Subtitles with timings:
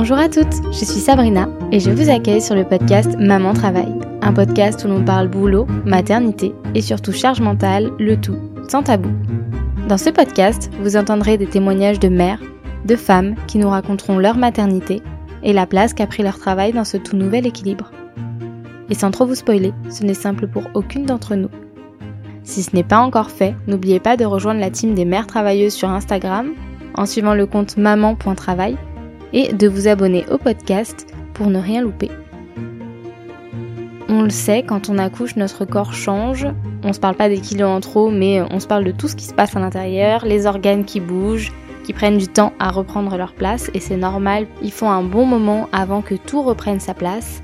[0.00, 3.92] Bonjour à toutes, je suis Sabrina et je vous accueille sur le podcast Maman Travail,
[4.22, 9.10] un podcast où l'on parle boulot, maternité et surtout charge mentale, le tout, sans tabou.
[9.90, 12.40] Dans ce podcast, vous entendrez des témoignages de mères,
[12.86, 15.02] de femmes qui nous raconteront leur maternité
[15.42, 17.90] et la place qu'a pris leur travail dans ce tout nouvel équilibre.
[18.88, 21.50] Et sans trop vous spoiler, ce n'est simple pour aucune d'entre nous.
[22.42, 25.74] Si ce n'est pas encore fait, n'oubliez pas de rejoindre la team des mères travailleuses
[25.74, 26.54] sur Instagram
[26.94, 28.78] en suivant le compte maman.travail
[29.32, 32.10] et de vous abonner au podcast pour ne rien louper.
[34.08, 36.48] On le sait, quand on accouche, notre corps change.
[36.82, 39.14] On se parle pas des kilos en trop, mais on se parle de tout ce
[39.14, 41.52] qui se passe à l'intérieur, les organes qui bougent,
[41.84, 45.26] qui prennent du temps à reprendre leur place, et c'est normal, il faut un bon
[45.26, 47.40] moment avant que tout reprenne sa place.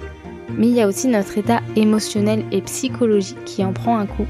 [0.56, 4.26] Mais il y a aussi notre état émotionnel et psychologique qui en prend un coup.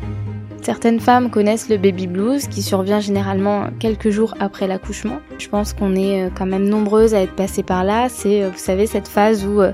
[0.66, 5.20] Certaines femmes connaissent le baby blues qui survient généralement quelques jours après l'accouchement.
[5.38, 8.08] Je pense qu'on est euh, quand même nombreuses à être passées par là.
[8.08, 9.72] C'est, euh, vous savez, cette phase où 2-3 euh,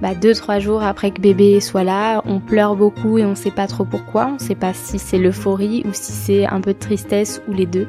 [0.00, 3.84] bah, jours après que bébé soit là, on pleure beaucoup et on sait pas trop
[3.84, 4.30] pourquoi.
[4.34, 7.66] On sait pas si c'est l'euphorie ou si c'est un peu de tristesse ou les
[7.66, 7.86] deux.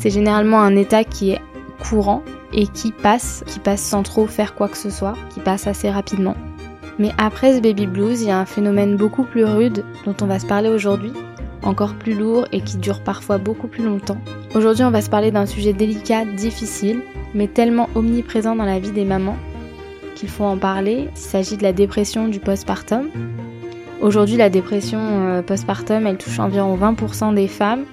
[0.00, 1.40] C'est généralement un état qui est
[1.88, 5.68] courant et qui passe, qui passe sans trop faire quoi que ce soit, qui passe
[5.68, 6.34] assez rapidement.
[6.98, 10.26] Mais après ce baby blues, il y a un phénomène beaucoup plus rude dont on
[10.26, 11.12] va se parler aujourd'hui,
[11.64, 14.18] encore plus lourd et qui dure parfois beaucoup plus longtemps.
[14.54, 17.00] Aujourd'hui, on va se parler d'un sujet délicat, difficile,
[17.34, 19.36] mais tellement omniprésent dans la vie des mamans
[20.14, 21.08] qu'il faut en parler.
[21.14, 23.08] Il s'agit de la dépression du postpartum.
[24.00, 27.84] Aujourd'hui, la dépression euh, postpartum, elle touche environ 20% des femmes.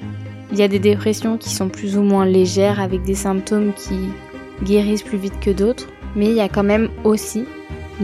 [0.52, 3.96] Il y a des dépressions qui sont plus ou moins légères avec des symptômes qui
[4.64, 7.46] guérissent plus vite que d'autres, mais il y a quand même aussi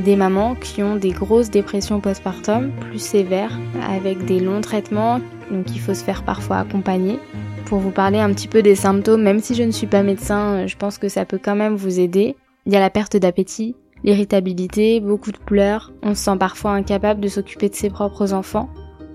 [0.03, 5.20] des mamans qui ont des grosses dépressions postpartum plus sévères avec des longs traitements
[5.52, 7.20] donc il faut se faire parfois accompagner.
[7.66, 10.68] Pour vous parler un petit peu des symptômes, même si je ne suis pas médecin,
[10.68, 12.36] je pense que ça peut quand même vous aider.
[12.66, 17.22] Il y a la perte d'appétit, l'irritabilité, beaucoup de pleurs, on se sent parfois incapable
[17.22, 18.69] de s'occuper de ses propres enfants,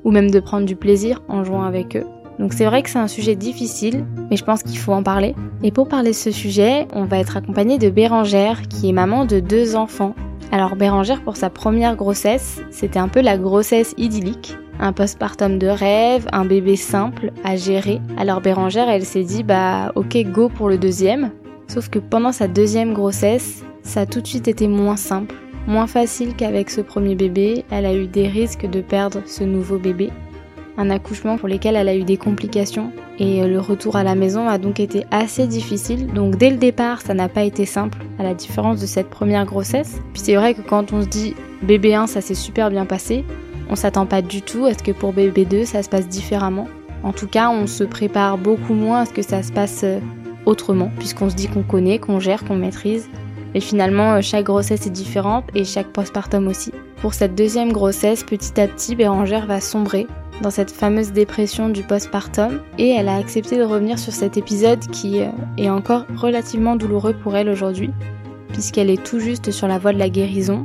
[0.04, 2.06] ou même de prendre du plaisir en jouant avec eux.
[2.42, 5.36] Donc c'est vrai que c'est un sujet difficile, mais je pense qu'il faut en parler.
[5.62, 9.26] Et pour parler de ce sujet, on va être accompagné de Bérangère, qui est maman
[9.26, 10.16] de deux enfants.
[10.50, 15.68] Alors Bérangère, pour sa première grossesse, c'était un peu la grossesse idyllique un postpartum de
[15.68, 18.00] rêve, un bébé simple à gérer.
[18.16, 21.30] Alors Bérangère, elle s'est dit bah ok go pour le deuxième.
[21.68, 25.36] Sauf que pendant sa deuxième grossesse, ça a tout de suite été moins simple,
[25.68, 27.64] moins facile qu'avec ce premier bébé.
[27.70, 30.10] Elle a eu des risques de perdre ce nouveau bébé.
[30.78, 34.48] Un accouchement pour lequel elle a eu des complications et le retour à la maison
[34.48, 36.06] a donc été assez difficile.
[36.08, 39.44] Donc dès le départ, ça n'a pas été simple à la différence de cette première
[39.44, 40.00] grossesse.
[40.14, 43.24] Puis c'est vrai que quand on se dit bébé 1, ça s'est super bien passé,
[43.68, 46.68] on s'attend pas du tout à ce que pour bébé 2 ça se passe différemment.
[47.02, 49.98] En tout cas, on se prépare beaucoup moins à ce que ça se passe euh,
[50.46, 53.08] autrement, puisqu'on se dit qu'on connaît, qu'on gère, qu'on maîtrise.
[53.54, 56.72] Et finalement, euh, chaque grossesse est différente et chaque postpartum aussi.
[57.00, 60.06] Pour cette deuxième grossesse, petit à petit, Bérangère va sombrer
[60.40, 64.80] dans cette fameuse dépression du postpartum et elle a accepté de revenir sur cet épisode
[64.90, 65.28] qui euh,
[65.58, 67.90] est encore relativement douloureux pour elle aujourd'hui,
[68.48, 70.64] puisqu'elle est tout juste sur la voie de la guérison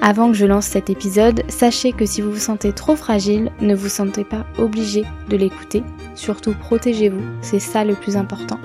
[0.00, 3.74] avant que je lance cet épisode, sachez que si vous vous sentez trop fragile, ne
[3.74, 5.82] vous sentez pas obligé de l'écouter.
[6.14, 8.60] Surtout protégez-vous, c'est ça le plus important.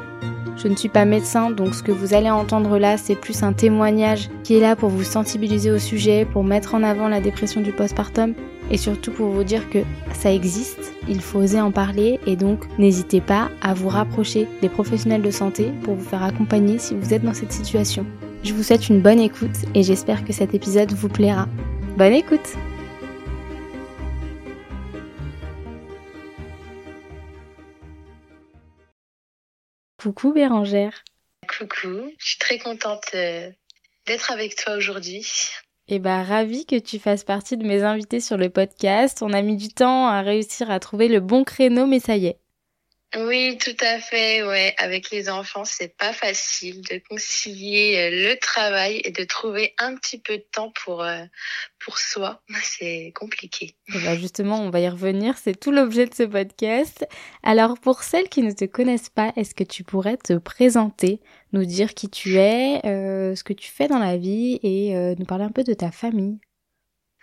[0.63, 3.51] Je ne suis pas médecin, donc ce que vous allez entendre là, c'est plus un
[3.51, 7.59] témoignage qui est là pour vous sensibiliser au sujet, pour mettre en avant la dépression
[7.59, 8.33] du postpartum
[8.71, 9.79] et surtout pour vous dire que
[10.13, 14.69] ça existe, il faut oser en parler et donc n'hésitez pas à vous rapprocher des
[14.69, 18.05] professionnels de santé pour vous faire accompagner si vous êtes dans cette situation.
[18.45, 21.49] Je vous souhaite une bonne écoute et j'espère que cet épisode vous plaira.
[21.97, 22.55] Bonne écoute
[30.03, 31.05] Coucou Bérangère.
[31.47, 33.49] Coucou, je suis très contente euh,
[34.05, 35.25] d'être avec toi aujourd'hui.
[35.87, 39.21] Eh ben, ravie que tu fasses partie de mes invités sur le podcast.
[39.21, 42.25] On a mis du temps à réussir à trouver le bon créneau, mais ça y
[42.25, 42.42] est.
[43.15, 44.41] Oui, tout à fait.
[44.43, 49.75] Ouais, avec les enfants, c'est pas facile de concilier euh, le travail et de trouver
[49.77, 51.23] un petit peu de temps pour euh,
[51.79, 52.41] pour soi.
[52.63, 53.75] C'est compliqué.
[53.93, 55.37] Et bah justement, on va y revenir.
[55.37, 57.05] C'est tout l'objet de ce podcast.
[57.43, 61.19] Alors, pour celles qui ne te connaissent pas, est-ce que tu pourrais te présenter,
[61.51, 65.25] nous dire qui tu es, euh, ce que tu fais dans la vie et nous
[65.25, 66.39] parler un peu de ta famille?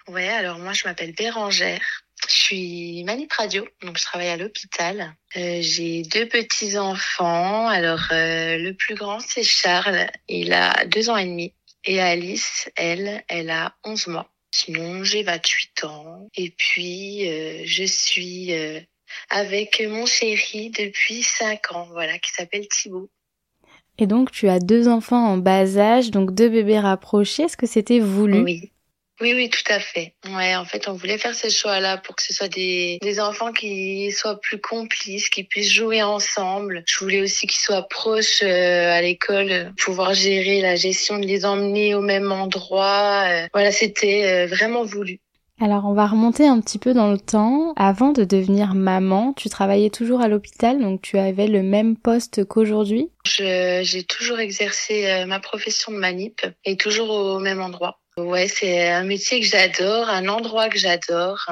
[0.07, 2.05] Ouais, alors moi, je m'appelle Bérangère.
[2.51, 5.15] Je suis manip radio, donc je travaille à l'hôpital.
[5.37, 7.69] Euh, j'ai deux petits enfants.
[7.69, 11.55] Alors euh, le plus grand c'est Charles, il a deux ans et demi,
[11.85, 14.33] et Alice, elle, elle a 11 mois.
[14.51, 18.53] Sinon j'ai 28 ans et puis euh, je suis
[19.29, 23.11] avec mon chéri depuis 5 ans, voilà, qui s'appelle Thibaut.
[23.99, 27.45] Et donc tu as deux enfants en bas âge, donc deux bébés rapprochés.
[27.45, 28.41] Est-ce que c'était voulu?
[28.41, 28.73] Oui.
[29.21, 30.15] Oui, oui, tout à fait.
[30.35, 33.53] Ouais, en fait, on voulait faire ce choix-là pour que ce soit des, des enfants
[33.53, 36.83] qui soient plus complices, qui puissent jouer ensemble.
[36.87, 41.45] Je voulais aussi qu'ils soient proches euh, à l'école, pouvoir gérer la gestion de les
[41.45, 43.25] emmener au même endroit.
[43.29, 43.47] Euh.
[43.53, 45.21] voilà, c'était euh, vraiment voulu.
[45.63, 47.75] Alors on va remonter un petit peu dans le temps.
[47.77, 52.47] Avant de devenir maman, tu travaillais toujours à l'hôpital, donc tu avais le même poste
[52.47, 53.11] qu'aujourd'hui?
[53.27, 58.00] J'ai toujours exercé ma profession de manip et toujours au même endroit.
[58.17, 61.47] Ouais, c'est un métier que j'adore, un endroit que j'adore.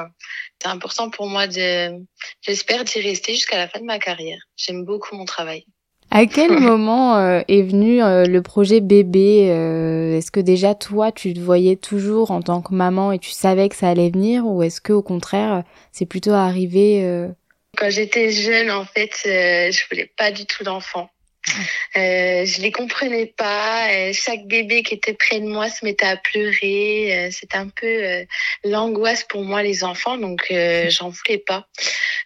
[0.61, 2.03] C'est important pour moi de,
[2.41, 4.39] j'espère d'y rester jusqu'à la fin de ma carrière.
[4.57, 5.65] J'aime beaucoup mon travail.
[6.11, 11.11] À quel moment euh, est venu euh, le projet bébé euh, Est-ce que déjà toi,
[11.11, 14.45] tu te voyais toujours en tant que maman et tu savais que ça allait venir,
[14.45, 17.27] ou est-ce que au contraire, c'est plutôt arrivé
[17.77, 21.09] Quand j'étais jeune, en fait, je voulais pas du tout d'enfant.
[21.97, 23.91] Euh, je les comprenais pas.
[23.91, 27.27] Euh, chaque bébé qui était près de moi se mettait à pleurer.
[27.27, 28.25] Euh, C'était un peu euh,
[28.63, 30.47] l'angoisse pour moi les enfants, donc
[30.89, 31.67] j'en voulais pas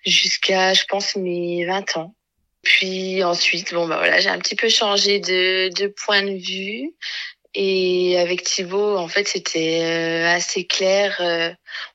[0.05, 2.15] jusqu'à je pense mes 20 ans.
[2.61, 6.93] Puis ensuite, bon bah voilà, j'ai un petit peu changé de, de point de vue.
[7.55, 11.21] Et avec Thibaut, en fait, c'était assez clair.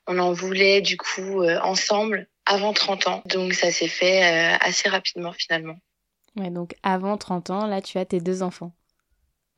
[0.07, 3.23] on en voulait du coup ensemble avant 30 ans.
[3.27, 4.23] Donc ça s'est fait
[4.61, 5.79] assez rapidement finalement.
[6.39, 8.73] Ouais, donc avant 30 ans, là, tu as tes deux enfants.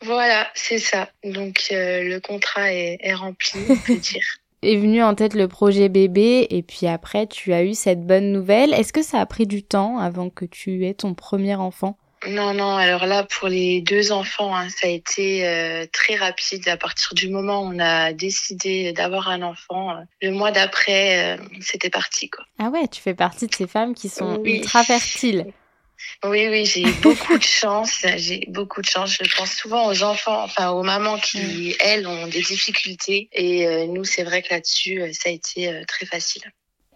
[0.02, 1.08] Voilà, c'est ça.
[1.24, 4.24] Donc euh, le contrat est, est rempli, on peut dire.
[4.62, 8.32] est venu en tête le projet bébé et puis après tu as eu cette bonne
[8.32, 8.72] nouvelle.
[8.72, 11.98] Est-ce que ça a pris du temps avant que tu aies ton premier enfant?
[12.28, 12.76] Non, non.
[12.76, 16.68] Alors là, pour les deux enfants, hein, ça a été euh, très rapide.
[16.68, 21.38] À partir du moment où on a décidé d'avoir un enfant, euh, le mois d'après,
[21.62, 22.28] c'était parti.
[22.28, 22.44] Quoi.
[22.58, 25.46] Ah ouais, tu fais partie de ces femmes qui sont ultra fertiles.
[26.24, 28.04] Oui, oui, j'ai beaucoup de chance.
[28.16, 29.18] J'ai beaucoup de chance.
[29.22, 33.28] Je pense souvent aux enfants, enfin aux mamans qui, elles, ont des difficultés.
[33.32, 36.42] Et euh, nous, c'est vrai que là-dessus, euh, ça a été euh, très facile.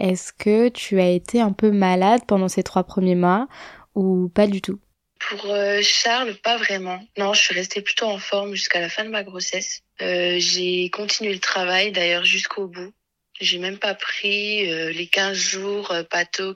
[0.01, 3.49] Est-ce que tu as été un peu malade pendant ces trois premiers mois
[3.95, 4.79] ou pas du tout?
[5.21, 7.01] Pour Charles, pas vraiment.
[7.17, 9.81] Non, je suis restée plutôt en forme jusqu'à la fin de ma grossesse.
[10.01, 12.93] j'ai continué le travail d'ailleurs jusqu'au bout.
[13.41, 16.05] J'ai même pas pris euh, les 15 jours euh,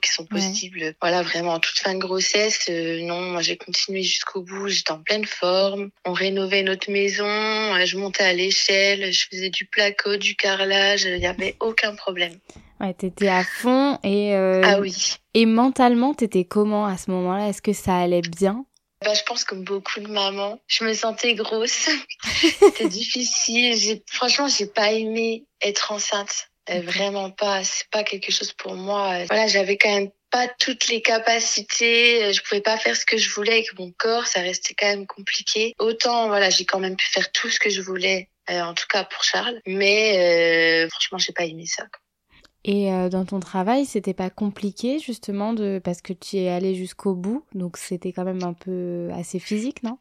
[0.01, 0.93] qui sont possibles.
[1.01, 4.91] Voilà, vraiment, en toute fin de grossesse, euh, non, moi j'ai continué jusqu'au bout, j'étais
[4.91, 5.89] en pleine forme.
[6.05, 11.03] On rénovait notre maison, euh, je montais à l'échelle, je faisais du placo, du carrelage,
[11.03, 12.37] il n'y avait aucun problème.
[12.79, 14.33] Ouais, t'étais à fond et...
[14.33, 15.15] ah oui.
[15.33, 17.49] Et mentalement, t'étais comment à ce moment-là?
[17.49, 18.65] Est-ce que ça allait bien?
[19.03, 21.89] Bah, je pense comme beaucoup de mamans, je me sentais grosse.
[22.59, 23.75] C'était difficile.
[23.77, 26.49] J'ai, franchement, j'ai pas aimé être enceinte.
[26.69, 29.25] Euh, vraiment pas, c'est pas quelque chose pour moi.
[29.25, 33.17] Voilà, j'avais quand même pas toutes les capacités, euh, je pouvais pas faire ce que
[33.17, 35.73] je voulais avec mon corps, ça restait quand même compliqué.
[35.79, 38.85] Autant voilà, j'ai quand même pu faire tout ce que je voulais, euh, en tout
[38.87, 41.85] cas pour Charles, mais euh, franchement, j'ai pas aimé ça.
[42.65, 47.15] Et dans ton travail, c'était pas compliqué justement de parce que tu es allé jusqu'au
[47.15, 49.97] bout, donc c'était quand même un peu assez physique, non?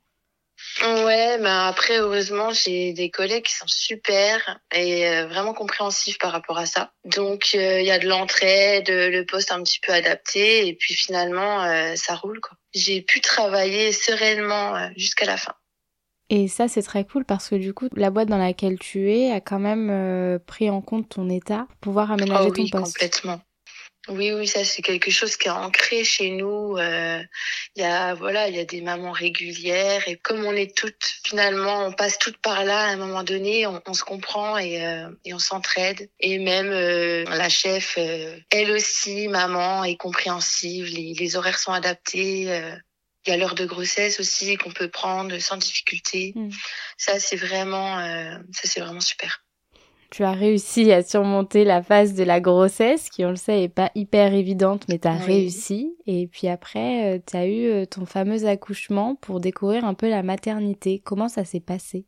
[0.83, 6.33] Ouais, mais après, heureusement, j'ai des collègues qui sont super et euh, vraiment compréhensifs par
[6.33, 6.93] rapport à ça.
[7.05, 10.95] Donc, euh, il y a de l'entraide, le poste un petit peu adapté et puis
[10.95, 12.41] finalement, euh, ça roule.
[12.41, 12.57] quoi.
[12.75, 15.55] J'ai pu travailler sereinement jusqu'à la fin.
[16.31, 19.33] Et ça, c'est très cool parce que du coup, la boîte dans laquelle tu es
[19.33, 22.85] a quand même pris en compte ton état pour pouvoir aménager oh, ton oui, poste.
[22.85, 23.41] complètement.
[24.09, 26.77] Oui, oui, ça c'est quelque chose qui est ancré chez nous.
[26.79, 27.23] Euh,
[27.77, 31.21] il y a voilà, il y a des mamans régulières et comme on est toutes
[31.25, 32.87] finalement, on passe toutes par là.
[32.87, 36.09] À un moment donné, on, on se comprend et, euh, et on s'entraide.
[36.21, 40.87] Et même euh, la chef, elle aussi, maman, est compréhensive.
[40.87, 42.43] Les, les horaires sont adaptés.
[43.27, 46.33] il y a l'heure de grossesse aussi qu'on peut prendre sans difficulté.
[46.35, 46.51] Mm.
[46.97, 47.99] Ça c'est vraiment,
[48.53, 49.45] ça c'est vraiment super.
[50.11, 53.69] Tu as réussi à surmonter la phase de la grossesse, qui on le sait est
[53.69, 55.95] pas hyper évidente, mais tu as réussi.
[56.07, 60.09] Et puis après, euh, tu as eu euh, ton fameux accouchement pour découvrir un peu
[60.09, 61.01] la maternité.
[61.05, 62.07] Comment ça s'est passé?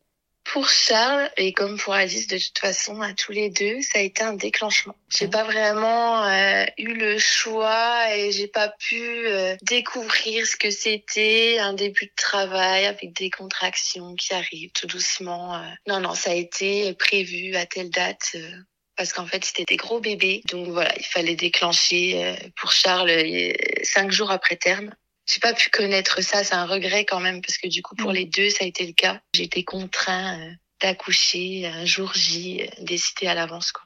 [0.53, 4.03] Pour Charles et comme pour Alice, de toute façon, à tous les deux, ça a
[4.03, 4.97] été un déclenchement.
[5.09, 10.71] J'ai pas vraiment euh, eu le choix et j'ai pas pu euh, découvrir ce que
[10.71, 15.55] c'était un début de travail avec des contractions qui arrivent tout doucement.
[15.55, 15.69] Euh.
[15.87, 18.37] Non, non, ça a été prévu à telle date
[18.97, 20.43] parce qu'en fait c'était des gros bébés.
[20.49, 23.13] Donc voilà, il fallait déclencher pour Charles
[23.85, 24.91] cinq jours après terme
[25.31, 26.45] j'ai pas pu connaître ça.
[26.45, 28.15] C'est un regret quand même parce que du coup pour mm.
[28.15, 29.21] les deux ça a été le cas.
[29.35, 33.83] J'ai été contraint euh, d'accoucher un jour J, euh, décidé à l'avance quoi.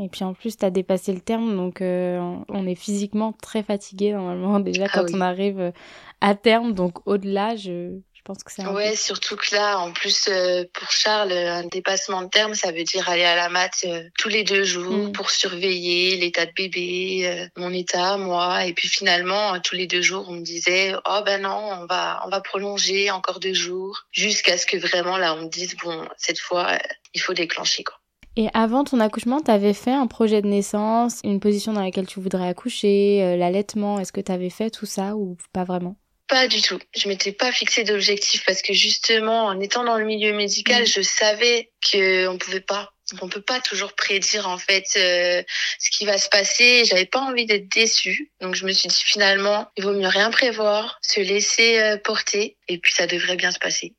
[0.00, 3.64] Et puis en plus, tu as dépassé le terme, donc euh, on est physiquement très
[3.64, 5.72] fatigué normalement déjà ah quand on arrive
[6.20, 6.72] à terme.
[6.72, 7.98] Donc au-delà, je,
[8.28, 12.28] pense que c'est Ouais, surtout que là, en plus, euh, pour Charles, un dépassement de
[12.28, 15.12] terme, ça veut dire aller à la mat euh, tous les deux jours mm.
[15.12, 18.66] pour surveiller l'état de bébé, euh, mon état, moi.
[18.66, 22.20] Et puis finalement, tous les deux jours, on me disait, oh ben non, on va,
[22.26, 26.06] on va prolonger encore deux jours, jusqu'à ce que vraiment là, on me dise, bon,
[26.18, 26.78] cette fois,
[27.14, 27.96] il faut déclencher quoi.
[28.36, 32.06] Et avant ton accouchement, tu avais fait un projet de naissance, une position dans laquelle
[32.06, 33.98] tu voudrais accoucher, l'allaitement.
[33.98, 35.96] Est-ce que tu avais fait tout ça ou pas vraiment?
[36.28, 36.78] Pas du tout.
[36.94, 40.86] Je m'étais pas fixé d'objectif parce que justement, en étant dans le milieu médical, mm.
[40.86, 45.42] je savais que on pouvait pas, on peut pas toujours prédire en fait euh,
[45.78, 46.84] ce qui va se passer.
[46.84, 50.30] J'avais pas envie d'être déçue, donc je me suis dit finalement, il vaut mieux rien
[50.30, 53.94] prévoir, se laisser euh, porter, et puis ça devrait bien se passer.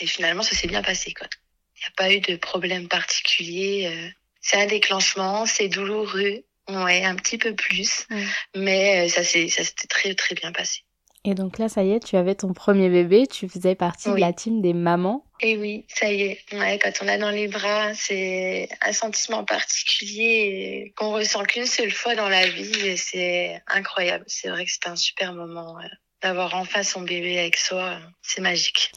[0.00, 1.28] Et finalement, ça s'est bien passé quoi.
[1.76, 3.90] Il n'y a pas eu de problème particulier.
[3.92, 4.08] Euh.
[4.40, 8.24] C'est un déclenchement, c'est douloureux, ouais, un petit peu plus, mm.
[8.56, 10.80] mais ça s'est ça s'était très très bien passé.
[11.24, 14.16] Et donc là, ça y est, tu avais ton premier bébé, tu faisais partie de
[14.16, 15.26] la team des mamans.
[15.40, 16.38] Et oui, ça y est.
[16.52, 21.90] Ouais, quand on l'a dans les bras, c'est un sentiment particulier qu'on ressent qu'une seule
[21.90, 24.24] fois dans la vie et c'est incroyable.
[24.28, 25.76] C'est vrai que c'est un super moment
[26.22, 27.98] d'avoir enfin son bébé avec soi.
[28.22, 28.92] C'est magique.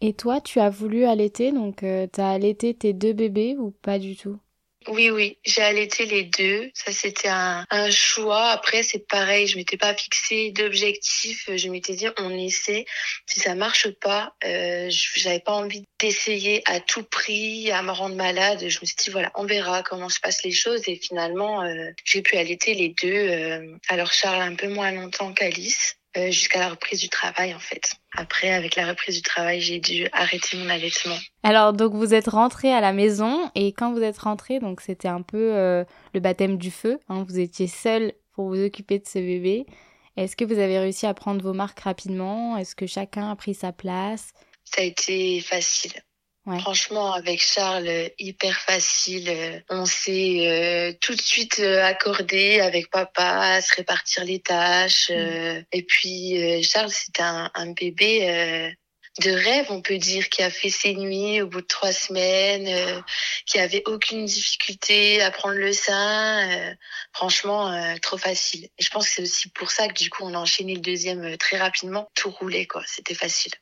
[0.00, 3.70] Et toi, tu as voulu allaiter, donc euh, tu as allaité tes deux bébés ou
[3.70, 4.38] pas du tout?
[4.88, 6.70] Oui, oui, j'ai allaité les deux.
[6.74, 8.50] Ça, c'était un, choix.
[8.50, 11.48] Après, c'est pareil, je m'étais pas fixé d'objectif.
[11.54, 12.86] Je m'étais dit, on essaie.
[13.26, 18.16] Si ça marche pas, euh, j'avais pas envie d'essayer à tout prix, à me rendre
[18.16, 18.60] malade.
[18.60, 20.82] Je me suis dit, voilà, on verra comment se passent les choses.
[20.88, 23.08] Et finalement, euh, j'ai pu allaiter les deux.
[23.12, 25.96] Euh, alors, Charles un peu moins longtemps qu'Alice.
[26.16, 27.92] Euh, jusqu'à la reprise du travail en fait.
[28.16, 31.16] Après, avec la reprise du travail, j'ai dû arrêter mon allaitement.
[31.42, 35.08] Alors donc vous êtes rentré à la maison et quand vous êtes rentré, donc c'était
[35.08, 36.98] un peu euh, le baptême du feu.
[37.10, 39.66] Hein, vous étiez seul pour vous occuper de ce bébé.
[40.16, 42.56] Est-ce que vous avez réussi à prendre vos marques rapidement?
[42.56, 44.32] Est-ce que chacun a pris sa place?
[44.64, 45.92] Ça a été facile.
[46.60, 49.64] Franchement, avec Charles, hyper facile.
[49.68, 55.10] On s'est euh, tout de suite euh, accordé avec papa à se répartir les tâches.
[55.10, 55.14] Mm.
[55.14, 58.76] Euh, et puis Charles, c'était un, un, bébé
[59.20, 63.02] de rêve, on peut dire, qui a fait ses nuits au bout de trois semaines,
[63.46, 66.76] qui avait aucune difficulté à prendre le sein.
[67.12, 68.68] franchement, trop facile.
[68.78, 70.80] Et je pense que c'est aussi pour ça que du coup, on a enchaîné le
[70.80, 72.08] deuxième très rapidement.
[72.14, 72.82] Tout roulait, quoi.
[72.86, 73.52] C'était facile.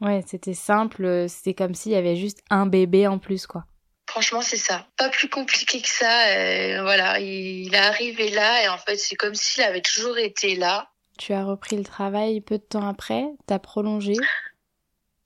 [0.00, 3.64] Ouais, c'était simple, euh, c'était comme s'il y avait juste un bébé en plus, quoi.
[4.08, 4.86] Franchement, c'est ça.
[4.96, 6.28] Pas plus compliqué que ça.
[6.28, 10.54] Euh, voilà, il, est arrivé là et en fait, c'est comme s'il avait toujours été
[10.54, 10.90] là.
[11.18, 14.14] Tu as repris le travail peu de temps après T'as prolongé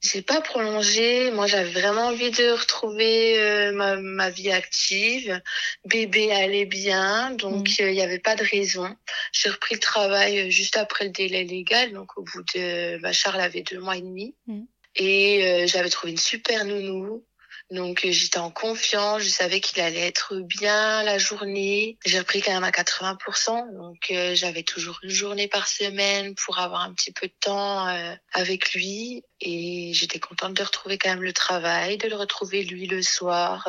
[0.02, 1.30] J'ai pas prolongé.
[1.30, 5.40] Moi, j'avais vraiment envie de retrouver euh, ma, ma, vie active.
[5.85, 7.75] Bébé allait bien, donc mm.
[7.80, 8.97] il n'y avait pas de raison.
[9.33, 12.99] J'ai repris le travail juste après le délai légal, donc au bout de...
[12.99, 14.35] Bah, Charles avait deux mois et demi.
[14.47, 14.62] Mm.
[14.97, 17.25] Et euh, j'avais trouvé une super nounou.
[17.71, 21.97] Donc euh, j'étais en confiance, je savais qu'il allait être bien la journée.
[22.05, 26.59] J'ai repris quand même à 80%, donc euh, j'avais toujours une journée par semaine pour
[26.59, 27.87] avoir un petit peu de temps
[28.33, 29.23] avec lui.
[29.41, 33.69] Et j'étais contente de retrouver quand même le travail, de le retrouver lui le soir.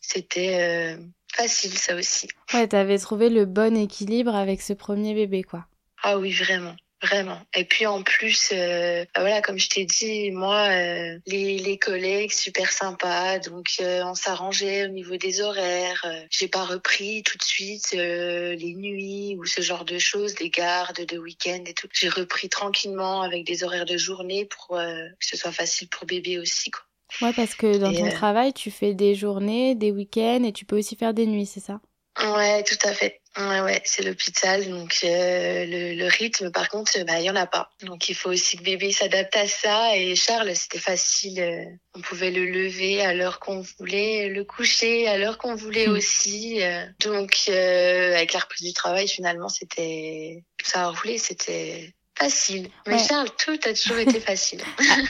[0.00, 0.96] C'était
[1.34, 2.28] facile ça aussi.
[2.52, 5.66] Ouais, t'avais trouvé le bon équilibre avec ce premier bébé quoi.
[6.02, 6.76] Ah oui, vraiment.
[7.04, 7.38] Vraiment.
[7.54, 11.76] Et puis en plus, euh, bah voilà, comme je t'ai dit, moi, euh, les, les
[11.76, 16.06] collègues super sympas, donc euh, on s'arrangeait au niveau des horaires.
[16.30, 21.04] J'ai pas repris tout de suite les nuits ou ce genre de choses, des gardes
[21.04, 21.88] de week-end et tout.
[21.92, 26.38] J'ai repris tranquillement avec des horaires de journée pour que ce soit facile pour bébé
[26.38, 26.82] aussi, quoi.
[27.20, 30.78] Ouais, parce que dans ton travail, tu fais des journées, des week-ends et tu peux
[30.78, 31.80] aussi faire des nuits, c'est ça?
[32.18, 33.20] Ouais, tout à fait.
[33.36, 37.34] Ouais, ouais, c'est l'hôpital, donc euh, le, le, rythme, par contre, bah il y en
[37.34, 37.68] a pas.
[37.82, 39.96] Donc il faut aussi que bébé s'adapte à ça.
[39.96, 41.40] Et Charles, c'était facile.
[41.40, 41.64] Euh,
[41.96, 45.96] on pouvait le lever à l'heure qu'on voulait, le coucher à l'heure qu'on voulait hmm.
[45.96, 46.62] aussi.
[46.62, 46.86] Euh.
[47.00, 52.68] donc avec la reprise du travail, finalement, c'était ça a roulé, c'était facile.
[52.86, 54.60] Mais Charles, tout a toujours été facile.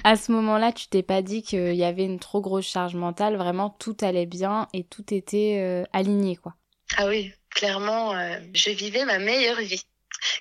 [0.02, 2.94] à, à, ce moment-là, tu t'es pas dit qu'il y avait une trop grosse charge
[2.94, 3.36] mentale.
[3.36, 6.54] Vraiment, tout allait bien et tout était aligné, quoi.
[6.96, 9.82] Ah oui, clairement, euh, je vivais ma meilleure vie.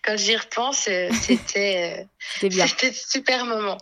[0.03, 2.08] Quand j'y repense, euh, c'était
[2.41, 2.50] euh.
[2.67, 3.77] C'était super moment.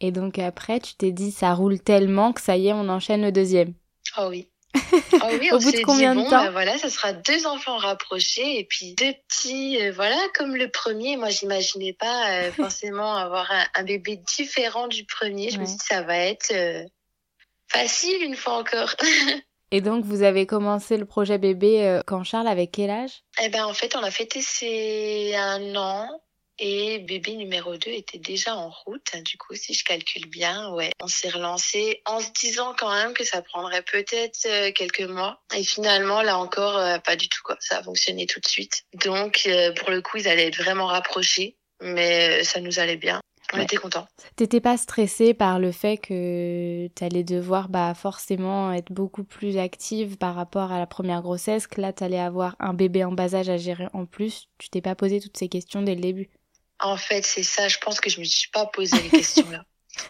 [0.00, 3.22] Et donc après, tu t'es dit, ça roule tellement que ça y est, on enchaîne
[3.22, 3.72] le deuxième.
[4.18, 4.48] Oh oui.
[4.94, 8.58] Oh oui, Au bout de combien de temps bah voilà, ça sera deux enfants rapprochés
[8.58, 11.16] et puis deux petits, voilà, comme le premier.
[11.16, 15.50] Moi, j'imaginais pas forcément avoir un, bébé différent du premier.
[15.50, 16.52] Je me suis dit, ça va être
[17.68, 18.94] facile une fois encore.
[19.74, 23.24] Et donc, vous avez commencé le projet bébé euh, quand Charles avait quel âge?
[23.42, 26.08] Eh ben, en fait, on a fêté ses un an
[26.58, 29.16] Et bébé numéro 2 était déjà en route.
[29.24, 33.14] Du coup, si je calcule bien, ouais, on s'est relancé en se disant quand même
[33.14, 35.40] que ça prendrait peut-être euh, quelques mois.
[35.56, 37.56] Et finalement, là encore, euh, pas du tout quoi.
[37.58, 38.82] Ça a fonctionné tout de suite.
[39.02, 43.22] Donc, pour le coup, ils allaient être vraiment rapprochés, mais ça nous allait bien.
[43.52, 44.06] On était contents.
[44.36, 50.16] T'étais pas stressée par le fait que t'allais devoir bah, forcément être beaucoup plus active
[50.16, 53.48] par rapport à la première grossesse, que là t'allais avoir un bébé en bas âge
[53.48, 54.48] à gérer en plus?
[54.58, 56.30] Tu t'es pas posé toutes ces questions dès le début?
[56.80, 57.68] En fait, c'est ça.
[57.68, 59.64] Je pense que je me suis pas posé les questions là.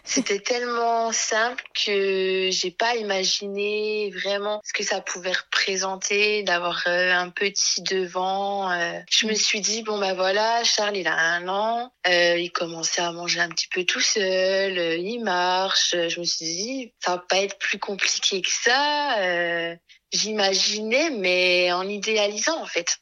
[0.05, 7.11] C'était tellement simple que j'ai pas imaginé vraiment ce que ça pouvait représenter d'avoir euh,
[7.13, 8.71] un petit devant.
[8.71, 8.99] Euh.
[9.09, 13.01] Je me suis dit bon bah voilà, Charles il a un an, euh, il commençait
[13.01, 15.95] à manger un petit peu tout seul, il marche.
[15.95, 19.75] Je me suis dit ça va pas être plus compliqué que ça.
[20.13, 22.99] J'imaginais mais en idéalisant en fait.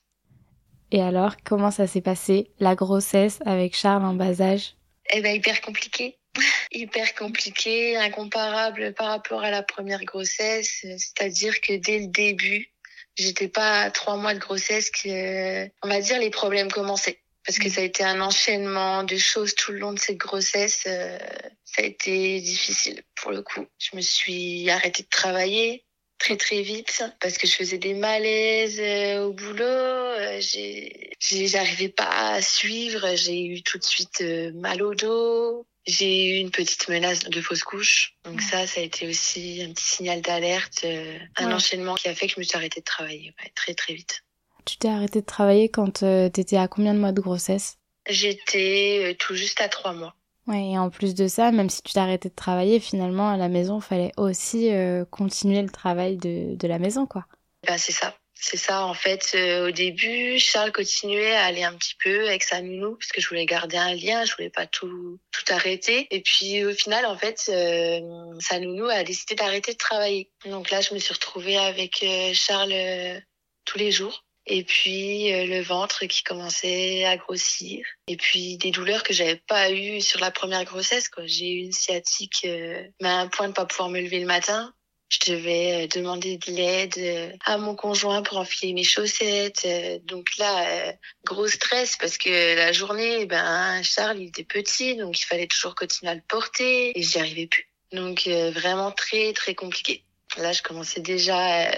[0.92, 4.76] Et alors comment ça s'est passé la grossesse avec Charles en bas âge?
[5.14, 6.18] Eh ben hyper compliqué
[6.72, 10.80] hyper compliqué, incomparable par rapport à la première grossesse.
[10.82, 12.72] C'est-à-dire que dès le début,
[13.16, 17.22] j'étais pas à trois mois de grossesse que, on va dire, les problèmes commençaient.
[17.46, 17.72] Parce que mm.
[17.72, 20.84] ça a été un enchaînement de choses tout le long de cette grossesse.
[20.88, 21.18] Euh,
[21.66, 23.66] ça a été difficile pour le coup.
[23.80, 25.86] Je me suis arrêtée de travailler
[26.20, 29.64] très très vite parce que je faisais des malaises euh, au boulot.
[29.64, 33.16] Euh, j'ai, j'arrivais pas à suivre.
[33.16, 34.24] J'ai eu tout de suite
[34.54, 35.66] mal au dos.
[35.88, 38.16] J'ai eu une petite menace de fausse couche.
[38.24, 42.16] Donc ça, ça a été aussi un petit signal d'alerte, euh, un enchaînement qui a
[42.16, 44.22] fait que je me suis arrêtée de travailler très très vite.
[44.66, 47.78] Tu t'es arrêtée de travailler quand euh, tu étais à combien de mois de grossesse?
[48.08, 50.16] J'étais euh, tout juste à trois mois.
[50.48, 53.38] Ouais, et en plus de ça, même si tu t'es arrêtée de travailler, finalement, à
[53.38, 54.72] la maison, il fallait aussi
[55.12, 57.26] continuer le travail de, de la maison, quoi.
[57.68, 58.16] Bah, c'est ça.
[58.44, 62.42] C'est ça, en fait, euh, au début, Charles continuait à aller un petit peu avec
[62.42, 66.08] sa nounou, parce que je voulais garder un lien, je voulais pas tout, tout arrêter.
[66.10, 68.00] Et puis, au final, en fait, euh,
[68.40, 70.32] sa nounou a décidé d'arrêter de travailler.
[70.46, 73.22] Donc là, je me suis retrouvée avec euh, Charles
[73.66, 74.26] tous les jours.
[74.48, 77.86] Et puis le ventre qui commençait à grossir.
[78.08, 81.10] Et puis des douleurs que j'avais pas eues sur la première grossesse.
[81.10, 81.28] Quoi.
[81.28, 84.74] J'ai eu une sciatique, mais à un point de pas pouvoir me lever le matin
[85.12, 89.64] je devais euh, demander de l'aide euh, à mon conjoint pour enfiler mes chaussettes.
[89.66, 90.94] Euh, donc là,
[91.26, 95.76] gros stress parce que la journée, ben Charles il était petit, donc il fallait toujours
[95.76, 97.68] continuer à le porter et j'y arrivais plus.
[97.92, 100.06] Donc vraiment très très compliqué.
[100.38, 101.70] Là, je commençais déjà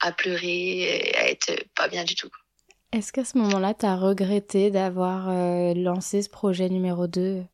[0.00, 2.30] à pleurer, et à être pas bien du tout.
[2.90, 5.28] Est-ce qu'à ce, moment-là, tu as regretté d'avoir
[5.76, 7.44] lancé ce projet numéro 2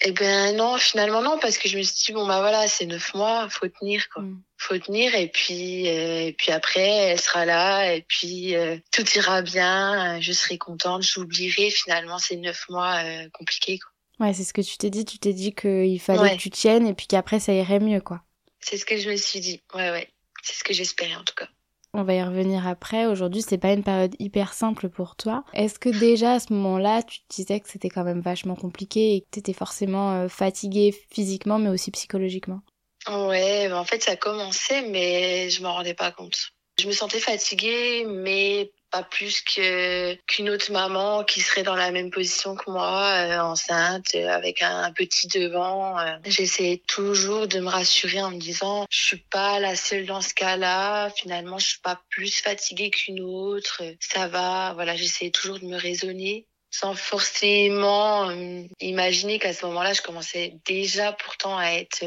[0.00, 2.86] eh ben non, finalement non, parce que je me suis dit bon bah voilà, c'est
[2.86, 4.42] neuf mois, faut tenir quoi, mm.
[4.56, 9.04] faut tenir et puis euh, et puis après elle sera là et puis euh, tout
[9.16, 13.90] ira bien, je serai contente, j'oublierai finalement ces neuf mois euh, compliqués quoi.
[14.26, 16.86] Ouais, c'est ce que tu t'es dit, tu t'es dit qu'il fallait que tu tiennes
[16.86, 18.22] et puis qu'après ça irait mieux quoi.
[18.60, 20.08] C'est ce que je me suis dit, ouais ouais,
[20.42, 21.48] c'est ce que j'espérais en tout cas.
[21.94, 23.06] On va y revenir après.
[23.06, 25.44] Aujourd'hui, c'est pas une période hyper simple pour toi.
[25.54, 29.14] Est-ce que déjà à ce moment-là, tu te disais que c'était quand même vachement compliqué
[29.14, 32.60] et que t'étais forcément euh, fatiguée physiquement, mais aussi psychologiquement?
[33.06, 36.50] Ouais, bah, en fait, ça commençait, mais je m'en rendais pas compte.
[36.78, 41.90] Je me sentais fatiguée, mais pas plus que qu'une autre maman qui serait dans la
[41.90, 45.98] même position que moi, euh, enceinte, euh, avec un, petit devant.
[45.98, 46.16] Euh.
[46.24, 50.34] J'essayais toujours de me rassurer en me disant, je suis pas la seule dans ce
[50.34, 51.10] cas-là.
[51.10, 53.82] Finalement, je suis pas plus fatiguée qu'une autre.
[54.00, 54.72] Ça va.
[54.74, 58.30] Voilà, j'essayais toujours de me raisonner sans forcément
[58.78, 62.04] imaginer qu'à ce moment-là, je commençais déjà pourtant à être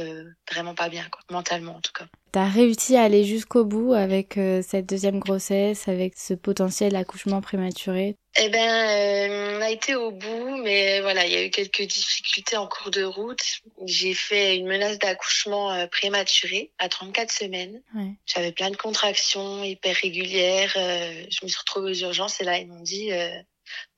[0.51, 2.05] vraiment pas bien, quoi, mentalement en tout cas.
[2.31, 7.41] T'as réussi à aller jusqu'au bout avec euh, cette deuxième grossesse, avec ce potentiel accouchement
[7.41, 8.15] prématuré?
[8.39, 11.81] Eh ben, euh, on a été au bout, mais voilà, il y a eu quelques
[11.81, 13.43] difficultés en cours de route.
[13.85, 17.81] J'ai fait une menace d'accouchement euh, prématuré à 34 semaines.
[17.93, 18.13] Ouais.
[18.25, 20.71] J'avais plein de contractions hyper régulières.
[20.75, 23.11] je me suis retrouvée aux urgences et là, ils m'ont dit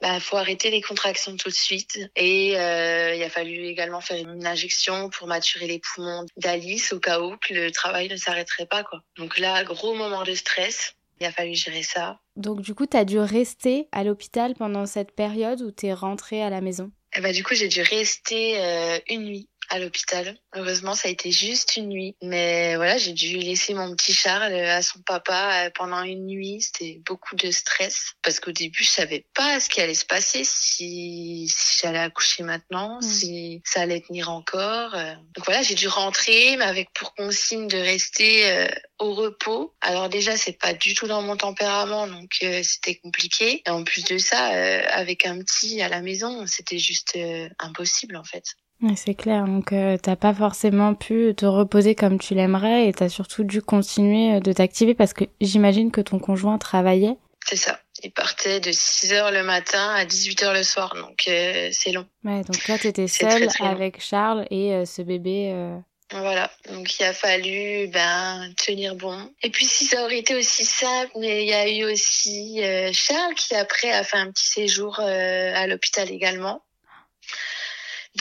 [0.02, 4.18] bah faut arrêter les contractions tout de suite et euh, il a fallu également faire
[4.18, 8.66] une injection pour maturer les poumons d'Alice au cas où que le travail ne s'arrêterait
[8.66, 9.02] pas quoi.
[9.18, 10.96] Donc là gros moment de stress.
[11.20, 12.20] Il a fallu gérer ça.
[12.36, 15.94] Donc du coup, tu as dû rester à l'hôpital pendant cette période où tu es
[15.94, 16.92] rentrée à la maison?
[17.16, 20.38] Eh bah, du coup, j'ai dû rester euh, une nuit à l'hôpital.
[20.56, 22.16] Heureusement, ça a été juste une nuit.
[22.22, 26.62] Mais voilà, j'ai dû laisser mon petit Charles à son papa euh, pendant une nuit.
[26.62, 30.44] C'était beaucoup de stress parce qu'au début, je savais pas ce qui allait se passer,
[30.44, 33.02] si, si j'allais accoucher maintenant, mm.
[33.02, 34.94] si ça allait tenir encore.
[34.94, 35.16] Euh.
[35.34, 38.68] Donc voilà, j'ai dû rentrer, mais avec pour consigne de rester euh,
[39.00, 39.74] au repos.
[39.82, 42.30] Alors déjà, c'est pas du tout dans mon tempérament, donc
[42.62, 43.64] c'était compliqué.
[43.66, 44.46] Et en plus de ça,
[44.94, 47.18] avec un petit à la maison, c'était juste
[47.60, 48.56] impossible en fait.
[48.96, 53.44] C'est clair, donc t'as pas forcément pu te reposer comme tu l'aimerais et t'as surtout
[53.44, 57.18] dû continuer de t'activer parce que j'imagine que ton conjoint travaillait.
[57.46, 57.80] C'est ça.
[58.04, 61.92] Il partait de 6 heures le matin à 18 heures le soir, donc euh, c'est
[61.92, 62.06] long.
[62.24, 65.52] Ouais, donc toi, tu étais seule avec Charles et euh, ce bébé.
[65.54, 65.78] Euh.
[66.12, 69.32] Voilà, donc il a fallu ben tenir bon.
[69.42, 72.62] Et puis si ça aurait été aussi simple, mais il y a eu aussi
[72.94, 76.62] Charles qui après a fait un petit séjour à l'hôpital également.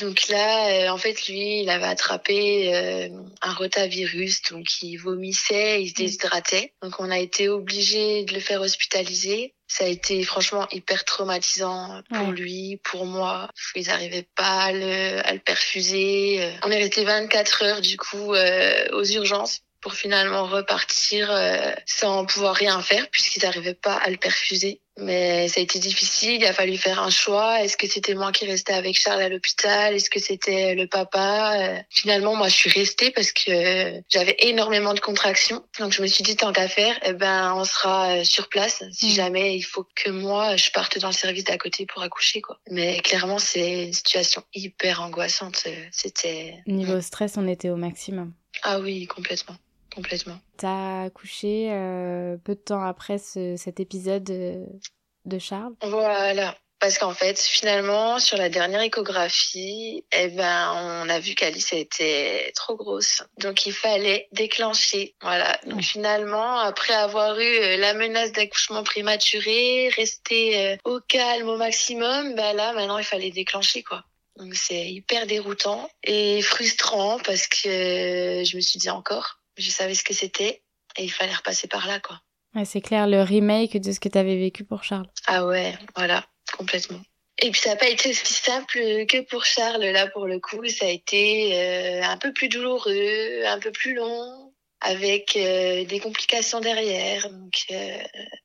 [0.00, 3.10] Donc là, en fait, lui, il avait attrapé
[3.42, 5.96] un rotavirus, donc il vomissait, il se mmh.
[5.96, 6.72] déshydratait.
[6.82, 12.02] Donc on a été obligé de le faire hospitaliser ça a été franchement hyper traumatisant
[12.12, 13.48] pour lui, pour moi.
[13.74, 16.52] Ils n'arrivaient pas à le, à le, perfuser.
[16.62, 22.26] On est resté 24 heures du coup euh, aux urgences pour finalement repartir euh, sans
[22.26, 24.81] pouvoir rien faire puisqu'ils n'arrivaient pas à le perfuser.
[24.98, 27.62] Mais ça a été difficile, il a fallu faire un choix.
[27.62, 29.94] Est-ce que c'était moi qui restais avec Charles à l'hôpital?
[29.94, 31.54] Est-ce que c'était le papa?
[31.56, 35.64] Euh, Finalement, moi, je suis restée parce que j'avais énormément de contractions.
[35.78, 38.84] Donc, je me suis dit, tant qu'à faire, eh ben, on sera euh, sur place.
[38.92, 39.14] Si mm.
[39.14, 42.58] jamais il faut que moi, je parte dans le service d'à côté pour accoucher, quoi.
[42.70, 45.64] Mais clairement, c'est une situation hyper angoissante.
[45.90, 46.58] C'était...
[46.66, 48.34] Niveau stress, on était au maximum.
[48.62, 49.56] Ah oui, complètement
[49.94, 50.38] complètement.
[50.56, 55.74] T'as accouché euh, peu de temps après cet épisode de, Charles?
[55.82, 56.56] Voilà.
[56.80, 62.50] Parce qu'en fait, finalement, sur la dernière échographie, eh ben, on a vu qu'Alice était
[62.56, 63.22] trop grosse.
[63.38, 65.14] Donc, il fallait déclencher.
[65.22, 65.60] Voilà.
[65.64, 71.56] Donc, finalement, après avoir eu euh, la menace d'accouchement prématuré, rester euh, au calme au
[71.56, 74.02] maximum, ben là, maintenant, il fallait déclencher, quoi.
[74.36, 79.94] Donc, c'est hyper déroutant et frustrant parce que je me suis dit encore, je savais
[79.94, 80.62] ce que c'était
[80.96, 82.20] et il fallait repasser par là, quoi.
[82.54, 85.08] Ouais, c'est clair, le remake de ce que tu avais vécu pour Charles.
[85.26, 86.24] Ah ouais, voilà,
[86.56, 87.00] complètement.
[87.38, 88.74] Et puis ça n'a pas été aussi simple
[89.06, 93.44] que pour Charles, là pour le coup, ça a été euh, un peu plus douloureux,
[93.46, 97.96] un peu plus long, avec euh, des complications derrière, donc euh,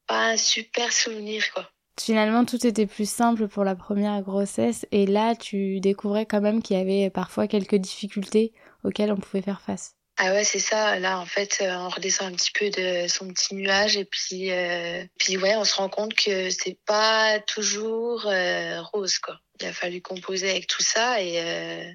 [0.07, 1.69] pas un super souvenir quoi.
[1.99, 6.61] Finalement, tout était plus simple pour la première grossesse, et là, tu découvrais quand même
[6.61, 9.96] qu'il y avait parfois quelques difficultés auxquelles on pouvait faire face.
[10.19, 10.97] Ah ouais, c'est ça.
[10.97, 14.51] Là, en fait, euh, on redescend un petit peu de son petit nuage et puis,
[14.51, 19.39] euh, puis ouais, on se rend compte que c'est pas toujours euh, rose, quoi.
[19.61, 21.91] Il a fallu composer avec tout ça et, euh,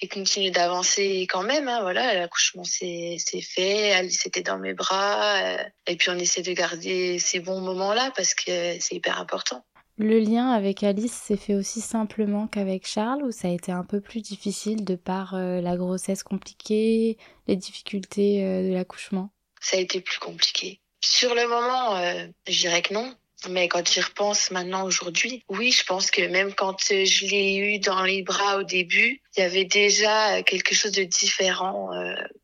[0.00, 1.68] et continuer d'avancer quand même.
[1.68, 5.40] Hein, voilà, l'accouchement c'est fait, Alice était dans mes bras
[5.86, 9.64] et puis on essaie de garder ces bons moments-là parce que c'est hyper important.
[9.96, 13.84] Le lien avec Alice s'est fait aussi simplement qu'avec Charles ou ça a été un
[13.84, 19.30] peu plus difficile de par euh, la grossesse compliquée, les difficultés euh, de l'accouchement
[19.60, 20.80] Ça a été plus compliqué.
[21.00, 23.14] Sur le moment, euh, je dirais que non.
[23.50, 27.78] Mais quand j'y repense maintenant aujourd'hui, oui, je pense que même quand je l'ai eu
[27.78, 31.90] dans les bras au début, il y avait déjà quelque chose de différent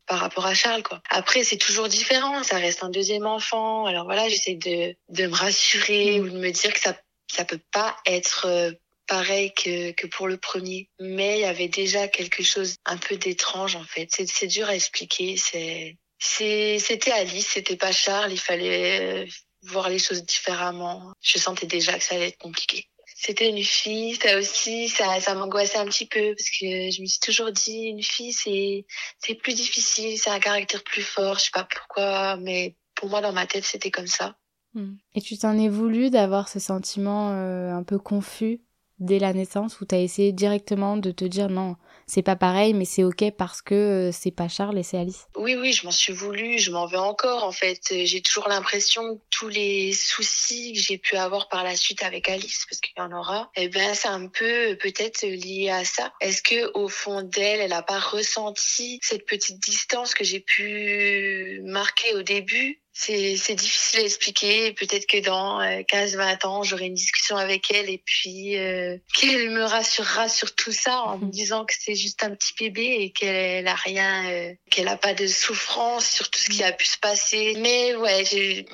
[0.05, 0.83] par rapport à Charles.
[0.83, 1.01] Quoi.
[1.09, 2.43] Après, c'est toujours différent.
[2.43, 3.87] Ça reste un deuxième enfant.
[3.87, 6.23] Alors voilà, j'essaie de, de me rassurer mmh.
[6.23, 6.95] ou de me dire que ça
[7.31, 8.71] ça peut pas être euh,
[9.07, 10.89] pareil que, que pour le premier.
[10.99, 14.07] Mais il y avait déjà quelque chose un peu d'étrange en fait.
[14.11, 15.37] C'est dur à expliquer.
[15.37, 18.31] C'est c'était Alice, c'était pas Charles.
[18.31, 19.25] Il fallait euh,
[19.63, 21.13] voir les choses différemment.
[21.21, 22.87] Je sentais déjà que ça allait être compliqué.
[23.15, 27.05] C'était une fille, ça aussi, ça, ça m'angoissait un petit peu parce que je me
[27.05, 28.85] suis toujours dit une fille c'est
[29.19, 31.37] c'est plus difficile, c'est un caractère plus fort.
[31.37, 34.35] Je sais pas pourquoi, mais pour moi dans ma tête c'était comme ça.
[34.73, 34.93] Hmm.
[35.15, 38.61] Et tu t'en es voulu d'avoir ce sentiment euh, un peu confus
[39.01, 42.73] dès la naissance où tu as essayé directement de te dire non, c'est pas pareil,
[42.73, 45.27] mais c'est ok parce que euh, c'est pas Charles et c'est Alice?
[45.35, 47.93] Oui, oui, je m'en suis voulu, je m'en veux encore en fait.
[48.05, 52.29] J'ai toujours l'impression que tous les soucis que j'ai pu avoir par la suite avec
[52.29, 56.13] Alice, parce qu'il y en aura, eh ben c'est un peu peut-être lié à ça.
[56.21, 61.61] Est-ce que au fond d'elle, elle a pas ressenti cette petite distance que j'ai pu
[61.65, 62.81] marquer au début?
[62.93, 64.73] C'est difficile à expliquer.
[64.73, 69.49] Peut-être que dans 15-20 euh, ans, j'aurai une discussion avec elle et puis euh, qu'elle
[69.49, 73.11] me rassurera sur tout ça en me disant que c'est juste un petit bébé et
[73.11, 76.85] qu'elle a rien, euh, qu'elle a pas de souffrance sur tout ce qui a pu
[76.85, 77.55] se passer.
[77.59, 78.23] Mais ouais,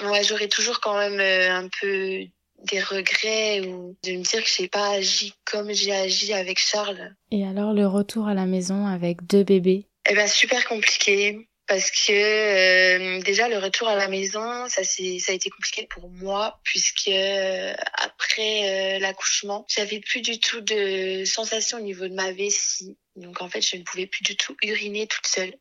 [0.03, 2.25] ouais j'aurais toujours quand même un peu
[2.71, 7.13] des regrets ou de me dire que j'ai pas agi comme j'ai agi avec Charles.
[7.31, 9.85] Et alors le retour à la maison avec deux bébés?
[10.09, 15.19] Eh ben super compliqué parce que euh, déjà le retour à la maison, ça c'est
[15.19, 21.23] ça a été compliqué pour moi puisque euh, après l'accouchement, j'avais plus du tout de
[21.25, 22.97] sensation au niveau de ma vessie.
[23.17, 25.53] Donc en fait, je ne pouvais plus du tout uriner toute seule.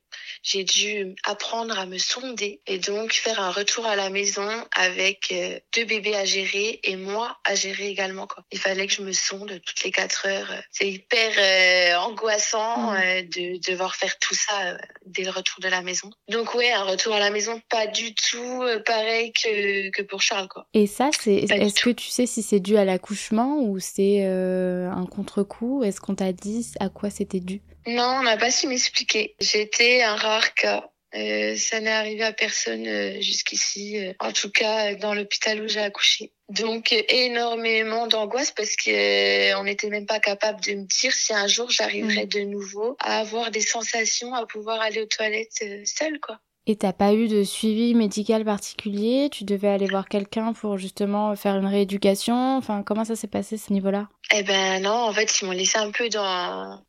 [0.42, 5.32] J'ai dû apprendre à me sonder et donc faire un retour à la maison avec
[5.32, 8.26] euh, deux bébés à gérer et moi à gérer également.
[8.26, 8.44] Quoi.
[8.52, 10.52] Il fallait que je me sonde toutes les quatre heures.
[10.70, 12.96] C'est hyper euh, angoissant mmh.
[12.96, 16.10] euh, de, devoir faire tout ça dès le retour de la maison.
[16.28, 20.48] Donc ouais, un retour à la maison pas du tout pareil que, que pour Charles.
[20.48, 20.66] Quoi.
[20.74, 25.06] Et ça, c'est est-ce que tu sais si c'est dû à l'accouchement ou c'est un
[25.06, 25.82] contre-coup?
[25.82, 27.40] Est-ce qu'on t'a dit à quoi c'était
[27.86, 29.36] non, on n'a pas su m'expliquer.
[29.40, 30.90] J'étais un rare cas.
[31.14, 35.68] Euh, ça n'est arrivé à personne euh, jusqu'ici, euh, en tout cas dans l'hôpital où
[35.68, 36.32] j'ai accouché.
[36.50, 41.46] Donc énormément d'angoisse parce que on n'était même pas capable de me dire si un
[41.46, 42.28] jour j'arriverais mm.
[42.28, 46.38] de nouveau à avoir des sensations, à pouvoir aller aux toilettes seule quoi.
[46.68, 49.28] Et t'as pas eu de suivi médical particulier?
[49.30, 52.56] Tu devais aller voir quelqu'un pour justement faire une rééducation?
[52.56, 54.08] Enfin, comment ça s'est passé ce niveau-là?
[54.34, 56.82] Eh ben non, en fait, ils m'ont laissé un peu dans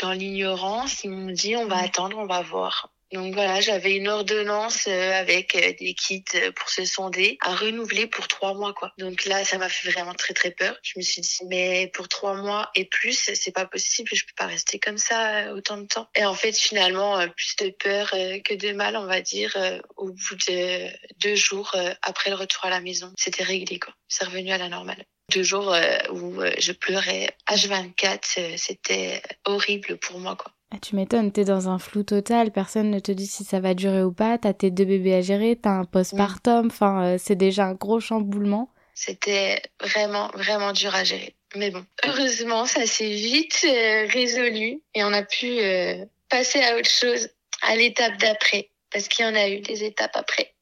[0.00, 1.04] dans l'ignorance.
[1.04, 2.92] Ils m'ont dit on va attendre, on va voir.
[3.12, 7.54] Donc voilà, j'avais une ordonnance euh, avec euh, des kits euh, pour se sonder à
[7.54, 8.92] renouveler pour trois mois quoi.
[8.96, 10.74] Donc là, ça m'a fait vraiment très très peur.
[10.82, 14.08] Je me suis dit mais pour trois mois et plus, c'est pas possible.
[14.14, 16.08] Je peux pas rester comme ça autant de temps.
[16.14, 19.56] Et en fait, finalement, plus de peur que de mal, on va dire.
[19.96, 20.88] Au bout de
[21.20, 23.94] deux jours après le retour à la maison, c'était réglé quoi.
[24.08, 25.74] C'est revenu à la normale deux jours
[26.10, 30.52] où je pleurais H24, c'était horrible pour moi quoi.
[30.74, 33.74] Ah, tu m'étonnes, t'es dans un flou total, personne ne te dit si ça va
[33.74, 37.36] durer ou pas, t'as tes deux bébés à gérer, t'as un postpartum, enfin euh, c'est
[37.36, 38.70] déjà un gros chamboulement.
[38.94, 41.34] C'était vraiment, vraiment dur à gérer.
[41.56, 46.78] Mais bon, heureusement, ça s'est vite euh, résolu et on a pu euh, passer à
[46.78, 47.28] autre chose,
[47.60, 50.54] à l'étape d'après, parce qu'il y en a eu des étapes après.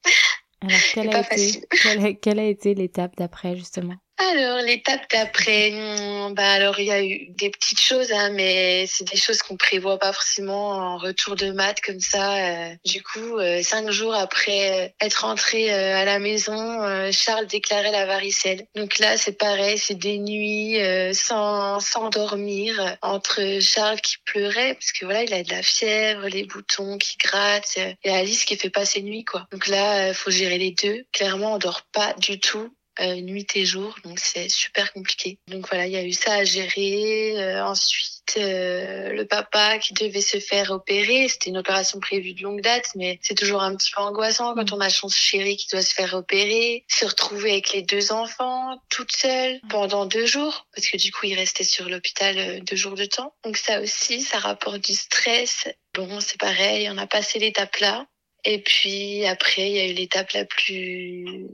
[0.61, 3.95] Alors, quelle a, été, quelle a été l'étape d'après, justement?
[4.29, 8.85] Alors l'étape d'après, hmm, bah alors il y a eu des petites choses, hein, mais
[8.87, 12.37] c'est des choses qu'on prévoit pas forcément en retour de maths comme ça.
[12.37, 12.75] Euh.
[12.85, 18.05] du coup, euh, cinq jours après être rentré euh, à la maison, Charles déclarait la
[18.05, 18.65] varicelle.
[18.75, 20.77] Donc là, c'est pareil, c'est des nuits
[21.13, 26.27] sans sans dormir entre Charles qui pleurait parce que voilà, il a de la fièvre,
[26.27, 29.47] les boutons qui grattent, et Alice qui fait pas ses nuits quoi.
[29.51, 31.03] Donc là, faut gérer les deux.
[31.11, 35.39] Clairement, on dort pas du tout euh, nuit et jour, donc c'est super compliqué.
[35.47, 37.33] Donc voilà, il y a eu ça à gérer.
[37.37, 42.43] Euh, ensuite, euh, le papa qui devait se faire opérer, c'était une opération prévue de
[42.43, 44.73] longue date, mais c'est toujours un petit peu angoissant quand mm.
[44.73, 48.77] on a son chéri qui doit se faire opérer, se retrouver avec les deux enfants,
[48.89, 49.67] toute seule mm.
[49.69, 53.33] pendant deux jours, parce que du coup il restait sur l'hôpital deux jours de temps.
[53.45, 55.69] Donc ça aussi, ça rapporte du stress.
[55.93, 58.05] Bon, c'est pareil, on a passé l'étape là.
[58.43, 61.47] Et puis après, il y a eu l'étape la plus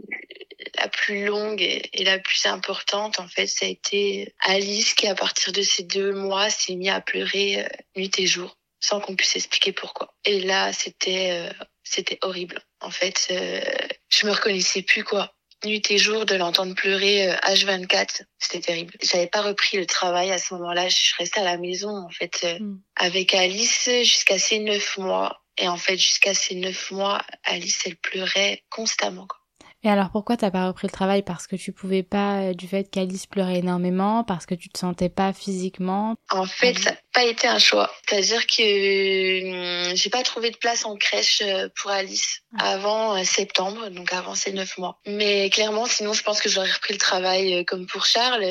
[0.80, 5.16] la plus longue et, la plus importante, en fait, ça a été Alice qui, à
[5.16, 9.16] partir de ces deux mois, s'est mis à pleurer euh, nuit et jour, sans qu'on
[9.16, 10.14] puisse expliquer pourquoi.
[10.26, 12.62] Et là, c'était euh, c'était horrible.
[12.82, 13.62] En fait, euh,
[14.10, 15.34] je me reconnaissais plus quoi.
[15.66, 18.94] Nuit et jour, de l'entendre pleurer H24, c'était terrible.
[19.02, 20.88] J'avais pas repris le travail à ce moment-là.
[20.88, 22.78] Je restais à la maison en fait mm.
[22.96, 25.42] avec Alice jusqu'à ces neuf mois.
[25.58, 29.26] Et en fait, jusqu'à ces neuf mois, Alice, elle pleurait constamment.
[29.26, 29.37] Quoi.
[29.84, 31.22] Et alors pourquoi t'as pas repris le travail?
[31.22, 34.80] Parce que tu pouvais pas, euh, du fait qu'Alice pleurait énormément, parce que tu te
[34.80, 37.92] sentais pas physiquement En fait, ça n'a pas été un choix.
[38.08, 43.24] C'est-à-dire que hum, j'ai pas trouvé de place en crèche euh, pour Alice avant euh,
[43.24, 45.00] septembre, donc avant ces neuf mois.
[45.06, 48.44] Mais clairement, sinon, je pense que j'aurais repris le travail comme pour Charles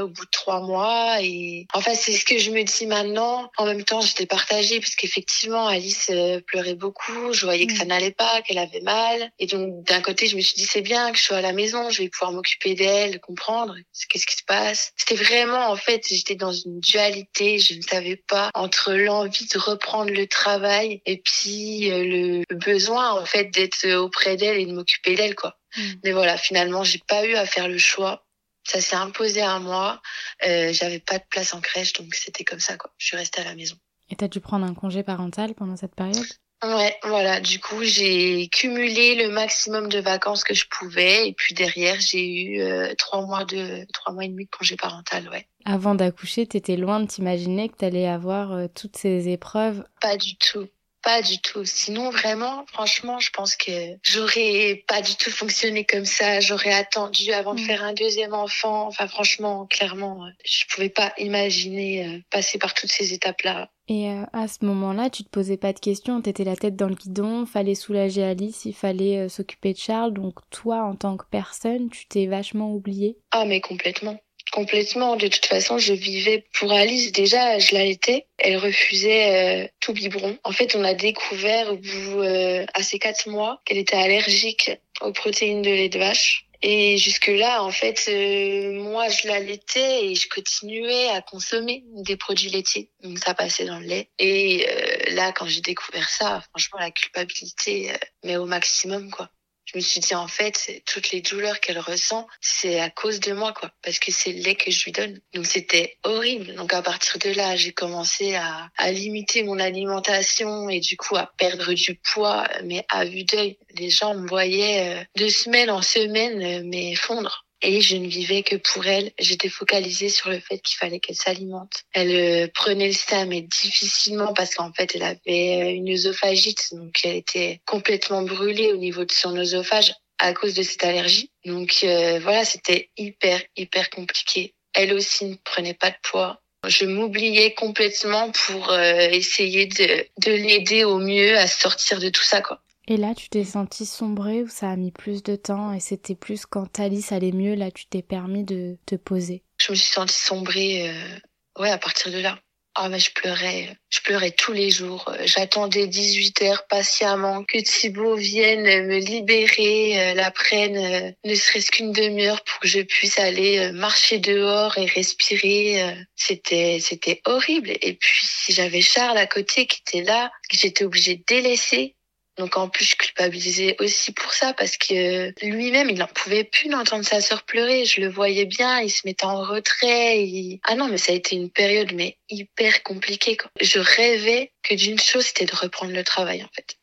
[0.00, 1.18] au bout de trois mois.
[1.20, 3.48] Et enfin, c'est ce que je me dis maintenant.
[3.58, 6.10] En même temps, j'étais partagée parce qu'effectivement, Alice
[6.48, 7.32] pleurait beaucoup.
[7.32, 7.88] Je voyais que ça mm.
[7.88, 9.30] n'allait pas, qu'elle avait mal.
[9.38, 11.52] Et donc, d'un côté, je me suis dit c'est bien que je sois à la
[11.52, 13.76] maison, je vais pouvoir m'occuper d'elle, comprendre
[14.08, 14.92] qu'est-ce qui se passe.
[14.96, 19.58] C'était vraiment, en fait, j'étais dans une dualité, je ne savais pas entre l'envie de
[19.58, 24.72] reprendre le travail et puis euh, le besoin, en fait, d'être auprès d'elle et de
[24.72, 25.58] m'occuper d'elle, quoi.
[25.76, 25.82] Mm.
[26.04, 28.26] Mais voilà, finalement, j'ai pas eu à faire le choix.
[28.66, 30.00] Ça s'est imposé à moi.
[30.46, 32.92] Euh, J'avais pas de place en crèche, donc c'était comme ça, quoi.
[32.98, 33.76] Je suis restée à la maison.
[34.10, 36.24] Et t'as dû prendre un congé parental pendant cette période?
[36.62, 37.40] Ouais, voilà.
[37.40, 42.24] Du coup, j'ai cumulé le maximum de vacances que je pouvais, et puis derrière, j'ai
[42.24, 45.46] eu euh, trois mois de trois mois et demi de congé parental, ouais.
[45.66, 49.84] Avant d'accoucher, t'étais loin de t'imaginer que t'allais avoir euh, toutes ces épreuves?
[50.00, 50.68] Pas du tout.
[51.02, 51.66] Pas du tout.
[51.66, 53.70] Sinon, vraiment, franchement, je pense que
[54.02, 56.40] j'aurais pas du tout fonctionné comme ça.
[56.40, 57.64] J'aurais attendu avant de mm.
[57.64, 58.86] faire un deuxième enfant.
[58.86, 63.68] Enfin, franchement, clairement, je pouvais pas imaginer euh, passer par toutes ces étapes-là.
[63.88, 66.88] Et euh, à ce moment-là, tu te posais pas de questions, t'étais la tête dans
[66.88, 71.16] le guidon, fallait soulager Alice, il fallait euh, s'occuper de Charles, donc toi, en tant
[71.16, 73.18] que personne, tu t'es vachement oubliée.
[73.30, 74.18] Ah, mais complètement.
[74.52, 75.16] Complètement.
[75.16, 77.10] De toute façon, je vivais pour Alice.
[77.10, 78.26] Déjà, je l'allaitais.
[78.38, 80.38] Elle refusait euh, tout biberon.
[80.44, 84.70] En fait, on a découvert au bout euh, à ses quatre mois qu'elle était allergique
[85.00, 86.46] aux protéines de lait de vache.
[86.66, 92.48] Et jusque-là, en fait, euh, moi, je l'allaitais et je continuais à consommer des produits
[92.48, 92.90] laitiers.
[93.02, 94.10] Donc, ça passait dans le lait.
[94.18, 94.66] Et
[95.10, 97.92] là, quand j'ai découvert ça, franchement, la culpabilité,
[98.24, 99.28] mais au maximum, quoi
[99.64, 103.32] je me suis dit en fait toutes les douleurs qu'elle ressent c'est à cause de
[103.32, 103.70] moi quoi.
[103.82, 105.20] Parce que c'est le lait que je lui donne.
[105.32, 106.54] Donc c'était horrible.
[106.54, 111.16] Donc à partir de là j'ai commencé à, à limiter mon alimentation et du coup
[111.16, 113.58] à perdre du poids mais à vue d'œil.
[113.76, 118.06] Les gens me voyaient euh, de semaine en semaine euh, mais fondre et je ne
[118.06, 119.10] vivais que pour elle.
[119.18, 121.82] J'étais focalisée sur le fait qu'il fallait qu'elle s'alimente.
[121.92, 126.68] Elle euh, prenait le sein, mais difficilement parce qu'en fait, elle avait euh, une œsophagite,
[126.72, 131.30] donc elle était complètement brûlée au niveau de son œsophage à cause de cette allergie.
[131.44, 134.54] Donc euh, voilà, c'était hyper, hyper compliqué.
[134.74, 136.40] Elle aussi ne prenait pas de poids.
[136.66, 142.40] Je m'oubliais complètement pour essayer de, de l'aider au mieux à sortir de tout ça,
[142.40, 142.62] quoi.
[142.86, 146.14] Et là, tu t'es sentie sombrer ou ça a mis plus de temps et c'était
[146.14, 149.42] plus quand Alice allait mieux, là, tu t'es permis de te poser?
[149.58, 152.38] Je me suis sentie sombrer, euh, ouais, à partir de là.
[152.76, 155.08] Ah, mais je pleurais, je pleurais tous les jours.
[155.26, 161.70] J'attendais 18 heures patiemment que Thibaut vienne me libérer, euh, la prenne, euh, ne serait-ce
[161.70, 165.94] qu'une demi-heure pour que je puisse aller euh, marcher dehors et respirer.
[166.16, 167.70] C'était, c'était horrible.
[167.80, 171.94] Et puis, j'avais Charles à côté qui était là, que j'étais obligée de délaisser
[172.36, 176.68] donc en plus, je culpabilisais aussi pour ça parce que lui-même, il n'en pouvait plus
[176.68, 177.84] d'entendre sa sœur pleurer.
[177.84, 180.26] Je le voyais bien, il se mettait en retrait.
[180.64, 183.36] Ah non, mais ça a été une période mais hyper compliquée.
[183.36, 183.50] Quoi.
[183.60, 186.76] Je rêvais que d'une chose, c'était de reprendre le travail en fait.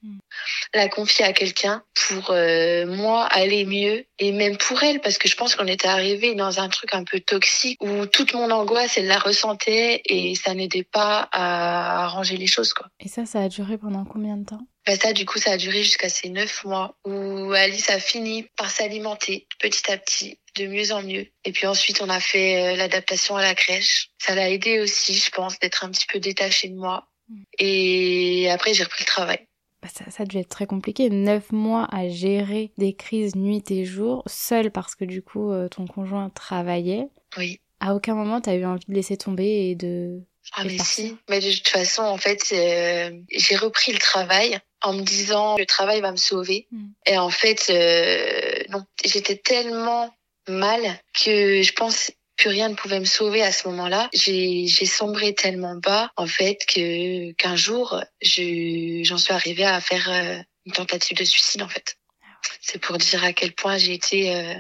[0.74, 5.28] La confier à quelqu'un pour euh, moi aller mieux et même pour elle parce que
[5.28, 8.98] je pense qu'on était arrivé dans un truc un peu toxique où toute mon angoisse,
[8.98, 12.88] elle la ressentait et ça n'aidait pas à arranger les choses quoi.
[13.00, 14.62] Et ça, ça a duré pendant combien de temps?
[14.88, 18.48] Bah ça, du coup, ça a duré jusqu'à ces neuf mois où Alice a fini
[18.58, 21.28] par s'alimenter petit à petit, de mieux en mieux.
[21.46, 24.10] Et puis ensuite, on a fait euh, l'adaptation à la crèche.
[24.18, 27.08] Ça l'a aidé aussi, je pense, d'être un petit peu détachée de moi.
[27.30, 27.44] Mm.
[27.60, 29.48] Et après, j'ai repris le travail.
[29.82, 31.10] Bah ça, ça devait être très compliqué.
[31.10, 35.68] Neuf mois à gérer des crises nuit et jour, seul parce que du coup, euh,
[35.70, 37.08] ton conjoint travaillait.
[37.38, 37.60] Oui.
[37.80, 40.22] À aucun moment, t'as eu envie de laisser tomber et de
[40.54, 44.94] ah mais si, mais de toute façon en fait euh, j'ai repris le travail en
[44.94, 46.88] me disant le travail va me sauver mm.
[47.06, 50.12] et en fait euh, non j'étais tellement
[50.48, 50.82] mal
[51.14, 52.12] que je pense
[52.42, 54.10] plus rien ne pouvait me sauver à ce moment-là.
[54.14, 59.80] J'ai j'ai sombré tellement bas en fait que qu'un jour je j'en suis arrivée à
[59.80, 61.98] faire euh, une tentative de suicide en fait.
[62.60, 64.56] C'est pour dire à quel point j'ai été euh,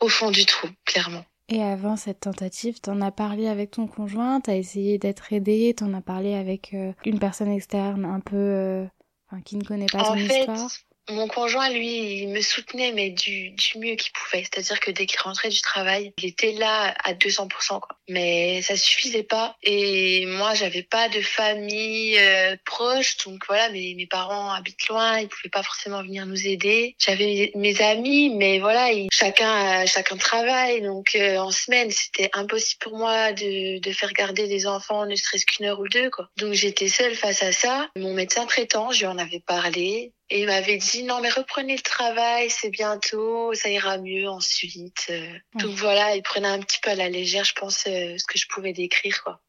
[0.00, 1.24] au fond du trou clairement.
[1.48, 5.92] Et avant cette tentative, t'en as parlé avec ton conjoint, t'as essayé d'être aidé, t'en
[5.94, 8.86] as parlé avec euh, une personne externe un peu, euh,
[9.26, 10.70] enfin, qui ne connaît pas ton histoire.
[11.10, 14.42] Mon conjoint, lui, il me soutenait, mais du, du mieux qu'il pouvait.
[14.42, 17.80] C'est-à-dire que dès qu'il rentrait du travail, il était là à 200%.
[17.80, 17.99] Quoi.
[18.10, 19.56] Mais ça suffisait pas.
[19.62, 23.16] Et moi, j'avais pas de famille euh, proche.
[23.24, 25.18] Donc voilà, mes, mes parents habitent loin.
[25.18, 26.94] Ils pouvaient pas forcément venir nous aider.
[26.98, 30.82] J'avais mes amis, mais voilà, chacun, chacun travaille.
[30.82, 35.14] Donc euh, en semaine, c'était impossible pour moi de, de faire garder les enfants ne
[35.14, 36.10] serait-ce qu'une heure ou deux.
[36.10, 36.28] Quoi.
[36.36, 37.88] Donc j'étais seule face à ça.
[37.96, 40.12] Mon médecin traitant, je lui en avais parlé.
[40.32, 45.06] Et il m'avait dit non mais reprenez le travail, c'est bientôt, ça ira mieux ensuite.
[45.10, 45.32] Euh.
[45.56, 48.38] Donc voilà, il prenait un petit peu à la légère, je pense, euh, ce que
[48.38, 49.40] je pouvais décrire quoi.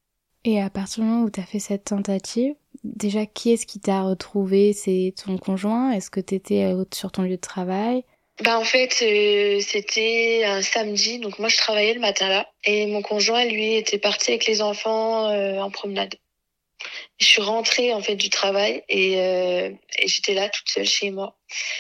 [0.43, 3.79] Et à partir du moment où tu as fait cette tentative, déjà qui est-ce qui
[3.79, 5.91] t'a retrouvé C'est ton conjoint?
[5.91, 8.03] Est-ce que tu étais euh, sur ton lieu de travail?
[8.43, 8.91] Bah en fait
[9.61, 11.19] c'était un samedi.
[11.19, 12.49] Donc moi je travaillais le matin là.
[12.63, 16.15] Et mon conjoint lui était parti avec les enfants en promenade.
[17.19, 21.11] Je suis rentrée en fait du travail et, euh, et j'étais là toute seule chez
[21.11, 21.37] moi.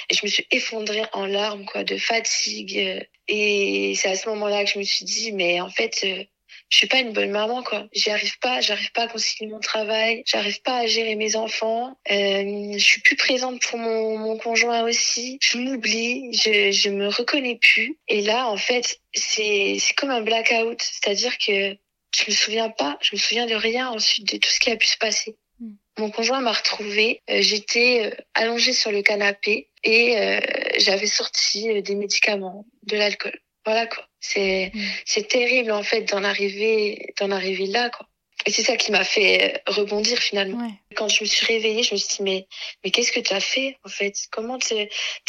[0.09, 3.07] Et je me suis effondrée en larmes quoi de fatigue.
[3.27, 6.23] Et c'est à ce moment-là que je me suis dit mais en fait euh,
[6.71, 9.59] je suis pas une bonne maman quoi j'y arrive pas j'arrive pas à concilier mon
[9.59, 14.37] travail j'arrive pas à gérer mes enfants euh, je suis plus présente pour mon, mon
[14.37, 19.93] conjoint aussi je m'oublie je je me reconnais plus et là en fait c'est c'est
[19.93, 21.77] comme un blackout c'est-à-dire que
[22.13, 24.75] je me souviens pas, je me souviens de rien ensuite de tout ce qui a
[24.77, 25.37] pu se passer.
[25.59, 25.71] Mm.
[25.99, 27.21] Mon conjoint m'a retrouvée.
[27.29, 30.39] euh, J'étais euh, allongée sur le canapé et euh,
[30.77, 33.39] j'avais sorti des médicaments, de l'alcool.
[33.65, 34.07] Voilà quoi.
[34.19, 34.79] C'est Mm.
[35.05, 38.07] c'est terrible en fait d'en arriver d'en arriver là quoi.
[38.45, 40.65] Et c'est ça qui m'a fait rebondir finalement.
[40.65, 40.73] Ouais.
[40.95, 42.47] Quand je me suis réveillée, je me suis dit mais
[42.83, 44.15] mais qu'est-ce que tu as fait en fait?
[44.31, 44.73] Comment tu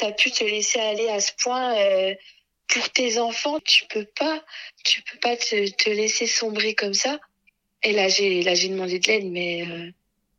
[0.01, 2.15] as pu te laisser aller à ce point euh,
[2.69, 3.59] pour tes enfants?
[3.61, 4.43] Tu peux pas,
[4.85, 7.21] tu peux pas te, te laisser sombrer comme ça.
[7.83, 9.91] Et là j'ai là j'ai demandé de l'aide, mais euh,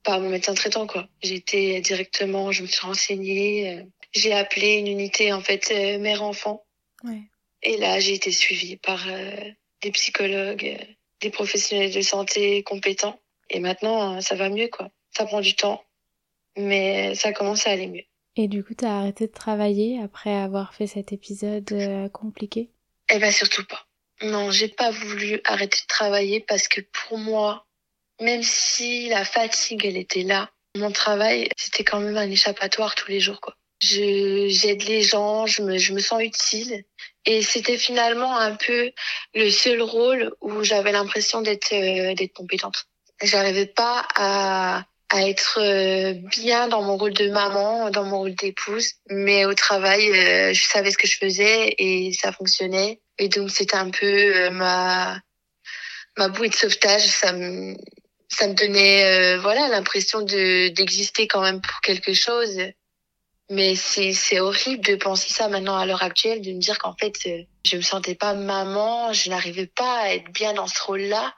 [0.03, 1.07] pas à mon médecin traitant quoi.
[1.21, 3.83] J'ai été directement, je me suis renseignée, euh,
[4.13, 6.63] j'ai appelé une unité en fait euh, mère-enfant.
[7.03, 7.21] Ouais.
[7.63, 9.51] Et là j'ai été suivie par euh,
[9.81, 10.85] des psychologues, euh,
[11.21, 13.19] des professionnels de santé compétents.
[13.49, 14.89] Et maintenant euh, ça va mieux quoi.
[15.15, 15.83] Ça prend du temps,
[16.57, 18.05] mais ça commence à aller mieux.
[18.35, 22.71] Et du coup, t'as arrêté de travailler après avoir fait cet épisode euh, compliqué?
[23.09, 23.85] Eh ben surtout pas.
[24.23, 27.67] Non, j'ai pas voulu arrêter de travailler parce que pour moi,
[28.21, 33.09] même si la fatigue elle était là, mon travail c'était quand même un échappatoire tous
[33.09, 33.55] les jours quoi.
[33.81, 36.85] Je j'aide les gens, je me je me sens utile
[37.25, 38.91] et c'était finalement un peu
[39.33, 42.85] le seul rôle où j'avais l'impression d'être euh, d'être compétente.
[43.21, 48.33] J'arrivais pas à à être euh, bien dans mon rôle de maman, dans mon rôle
[48.33, 52.99] d'épouse, mais au travail, euh, je savais ce que je faisais et ça fonctionnait.
[53.19, 55.19] Et donc c'était un peu euh, ma
[56.17, 57.05] ma bouée de sauvetage.
[57.05, 57.75] Ça me
[58.27, 62.57] ça me donnait euh, voilà l'impression de d'exister quand même pour quelque chose.
[63.49, 66.95] Mais c'est c'est horrible de penser ça maintenant à l'heure actuelle, de me dire qu'en
[66.95, 70.81] fait euh, je me sentais pas maman, je n'arrivais pas à être bien dans ce
[70.81, 71.33] rôle-là.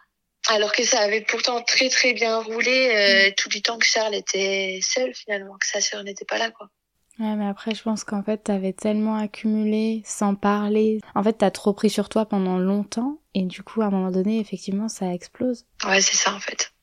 [0.47, 4.13] Alors que ça avait pourtant très très bien roulé euh, tout du temps que Charles
[4.13, 6.69] était seul finalement, que sa sœur n'était pas là quoi.
[7.17, 10.99] Ouais, mais après, je pense qu'en fait, t'avais tellement accumulé sans parler.
[11.15, 13.19] En fait, t'as trop pris sur toi pendant longtemps.
[13.33, 15.65] Et du coup, à un moment donné, effectivement, ça explose.
[15.85, 16.73] Ouais, c'est ça en fait.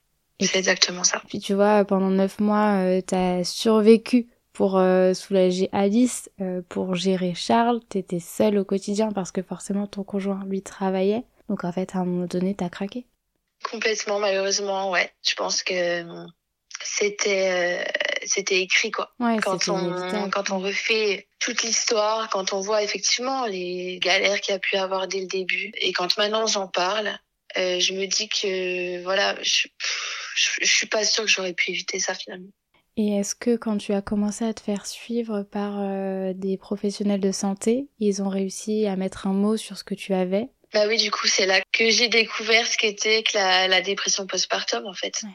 [0.41, 1.23] C'est exactement ça.
[1.29, 6.95] Puis tu vois, pendant neuf mois, euh, t'as survécu pour euh, soulager Alice, euh, pour
[6.95, 7.81] gérer Charles.
[7.89, 11.25] T'étais seule au quotidien parce que forcément, ton conjoint, lui, travaillait.
[11.49, 13.07] Donc en fait, à un moment donné, t'as craqué.
[13.71, 15.13] Complètement, malheureusement, ouais.
[15.27, 16.27] Je pense que euh,
[16.83, 17.85] c'était euh,
[18.27, 19.13] c'était écrit quoi.
[19.21, 20.31] Ouais, Quand on inévitable.
[20.31, 24.77] quand on refait toute l'histoire, quand on voit effectivement les galères qu'il y a pu
[24.77, 27.19] avoir dès le début, et quand maintenant j'en parle,
[27.57, 29.69] euh, je me dis que voilà, je,
[30.35, 32.51] je, je suis pas sûre que j'aurais pu éviter ça finalement.
[32.97, 37.21] Et est-ce que quand tu as commencé à te faire suivre par euh, des professionnels
[37.21, 40.49] de santé, ils ont réussi à mettre un mot sur ce que tu avais?
[40.75, 44.27] Bah oui, du coup, c'est là que j'ai découvert ce qu'était que la, la dépression
[44.27, 45.23] postpartum, en fait.
[45.23, 45.31] Ouais.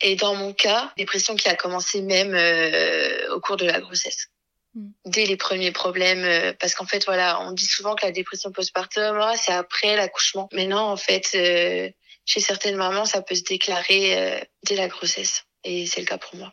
[0.00, 4.28] Et dans mon cas, dépression qui a commencé même euh, au cours de la grossesse.
[4.74, 4.90] Mm.
[5.06, 8.52] Dès les premiers problèmes, euh, parce qu'en fait, voilà, on dit souvent que la dépression
[8.52, 10.48] postpartum, ah, c'est après l'accouchement.
[10.52, 11.90] Mais non, en fait, euh,
[12.24, 15.44] chez certaines mamans, ça peut se déclarer euh, dès la grossesse.
[15.64, 16.52] Et c'est le cas pour moi.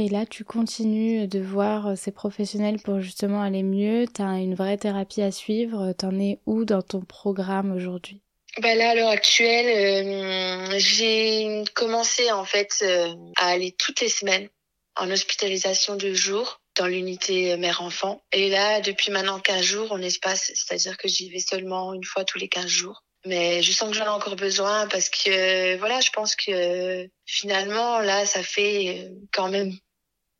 [0.00, 4.06] Et là, tu continues de voir euh, ces professionnels pour justement aller mieux.
[4.06, 5.92] T'as une vraie thérapie à suivre.
[5.92, 8.22] T'en es où dans ton programme aujourd'hui?
[8.62, 14.08] Bah là, à l'heure actuelle, euh, j'ai commencé en fait euh, à aller toutes les
[14.08, 14.48] semaines
[14.94, 18.22] en hospitalisation de jour dans l'unité mère-enfant.
[18.30, 22.24] Et là, depuis maintenant 15 jours en espace, c'est-à-dire que j'y vais seulement une fois
[22.24, 23.02] tous les 15 jours.
[23.26, 27.98] Mais je sens que j'en ai encore besoin parce que voilà, je pense que finalement
[27.98, 29.72] là, ça fait quand même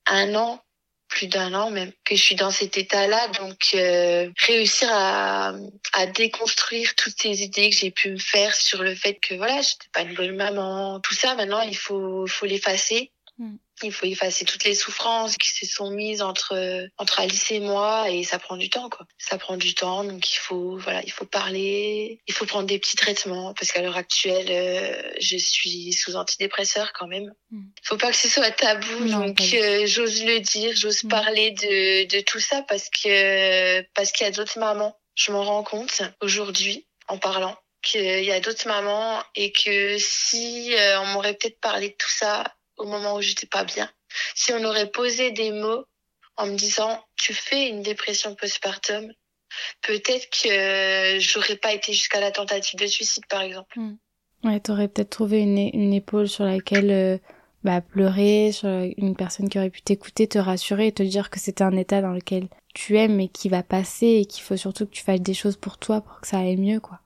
[0.09, 0.63] un an,
[1.09, 3.29] plus d'un an même, que je suis dans cet état-là.
[3.41, 5.55] Donc euh, réussir à,
[5.95, 9.61] à déconstruire toutes ces idées que j'ai pu me faire sur le fait que voilà,
[9.63, 11.35] j'étais pas une bonne maman, tout ça.
[11.35, 13.13] Maintenant, il faut, faut l'effacer.
[13.39, 13.57] Mm.
[13.87, 18.11] Il faut effacer toutes les souffrances qui se sont mises entre entre Alice et moi
[18.11, 19.07] et ça prend du temps quoi.
[19.17, 22.79] Ça prend du temps donc il faut voilà, il faut parler, il faut prendre des
[22.79, 27.33] petits traitements parce qu'à l'heure actuelle euh, je suis sous antidépresseur quand même.
[27.51, 27.63] Mm.
[27.83, 31.09] Faut pas que ce soit tabou Non, donc euh, j'ose le dire, j'ose Mm.
[31.09, 34.97] parler de de tout ça parce que parce qu'il y a d'autres mamans.
[35.15, 40.75] Je m'en rends compte aujourd'hui en parlant qu'il y a d'autres mamans et que si
[40.75, 42.45] euh, on m'aurait peut-être parlé de tout ça
[42.79, 43.91] au moment où j'étais pas bien,
[44.35, 45.85] si on aurait posé des mots
[46.37, 49.13] en me disant tu fais une dépression postpartum,
[49.83, 53.79] peut-être que j'aurais pas été jusqu'à la tentative de suicide par exemple.
[54.45, 57.19] Ouais, t'aurais peut-être trouvé une, une épaule sur laquelle euh,
[57.65, 61.41] bah, pleurer, sur une personne qui aurait pu t'écouter, te rassurer et te dire que
[61.41, 64.87] c'était un état dans lequel tu aimes mais qui va passer et qu'il faut surtout
[64.87, 67.01] que tu fasses des choses pour toi pour que ça aille mieux, quoi.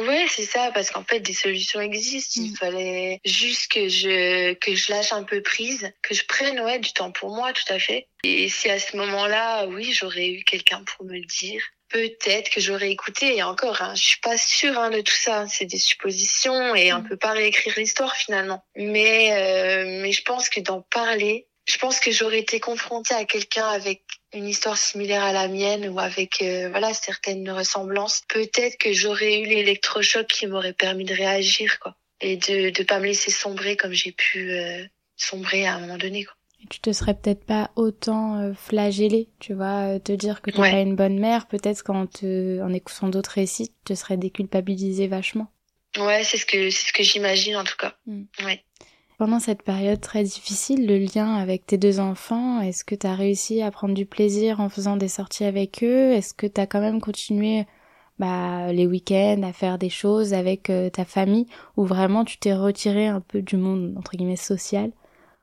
[0.00, 2.40] Ouais, c'est ça, parce qu'en fait, des solutions existent.
[2.42, 2.56] Il Mm.
[2.56, 6.92] fallait juste que je, que je lâche un peu prise, que je prenne, ouais, du
[6.92, 8.08] temps pour moi, tout à fait.
[8.24, 12.60] Et si à ce moment-là, oui, j'aurais eu quelqu'un pour me le dire, peut-être que
[12.60, 15.78] j'aurais écouté et encore hein, je suis pas sûre hein, de tout ça c'est des
[15.78, 17.08] suppositions et on mm.
[17.08, 22.00] peut pas réécrire l'histoire finalement mais euh, mais je pense que d'en parler je pense
[22.00, 24.02] que j'aurais été confrontée à quelqu'un avec
[24.32, 29.40] une histoire similaire à la mienne ou avec euh, voilà certaines ressemblances peut-être que j'aurais
[29.40, 33.76] eu l'électrochoc qui m'aurait permis de réagir quoi et de de pas me laisser sombrer
[33.76, 34.84] comme j'ai pu euh,
[35.16, 36.34] sombrer à un moment donné quoi
[36.68, 40.60] tu te serais peut-être pas autant euh, flagellé, tu vois, euh, te dire que tu
[40.60, 44.18] n'es pas une bonne mère, peut-être qu'en te, en écoutant d'autres récits, tu te serais
[44.18, 45.50] déculpabilisé vachement.
[45.96, 47.96] Ouais, c'est ce que c'est ce que j'imagine en tout cas.
[48.06, 48.24] Mm.
[48.44, 48.64] Ouais.
[49.20, 53.14] Pendant cette période très difficile, le lien avec tes deux enfants, est-ce que tu as
[53.14, 56.12] réussi à prendre du plaisir en faisant des sorties avec eux?
[56.12, 57.66] Est-ce que tu as quand même continué
[58.18, 61.46] bah, les week-ends à faire des choses avec euh, ta famille?
[61.76, 64.90] Ou vraiment tu t'es retiré un peu du monde entre guillemets social?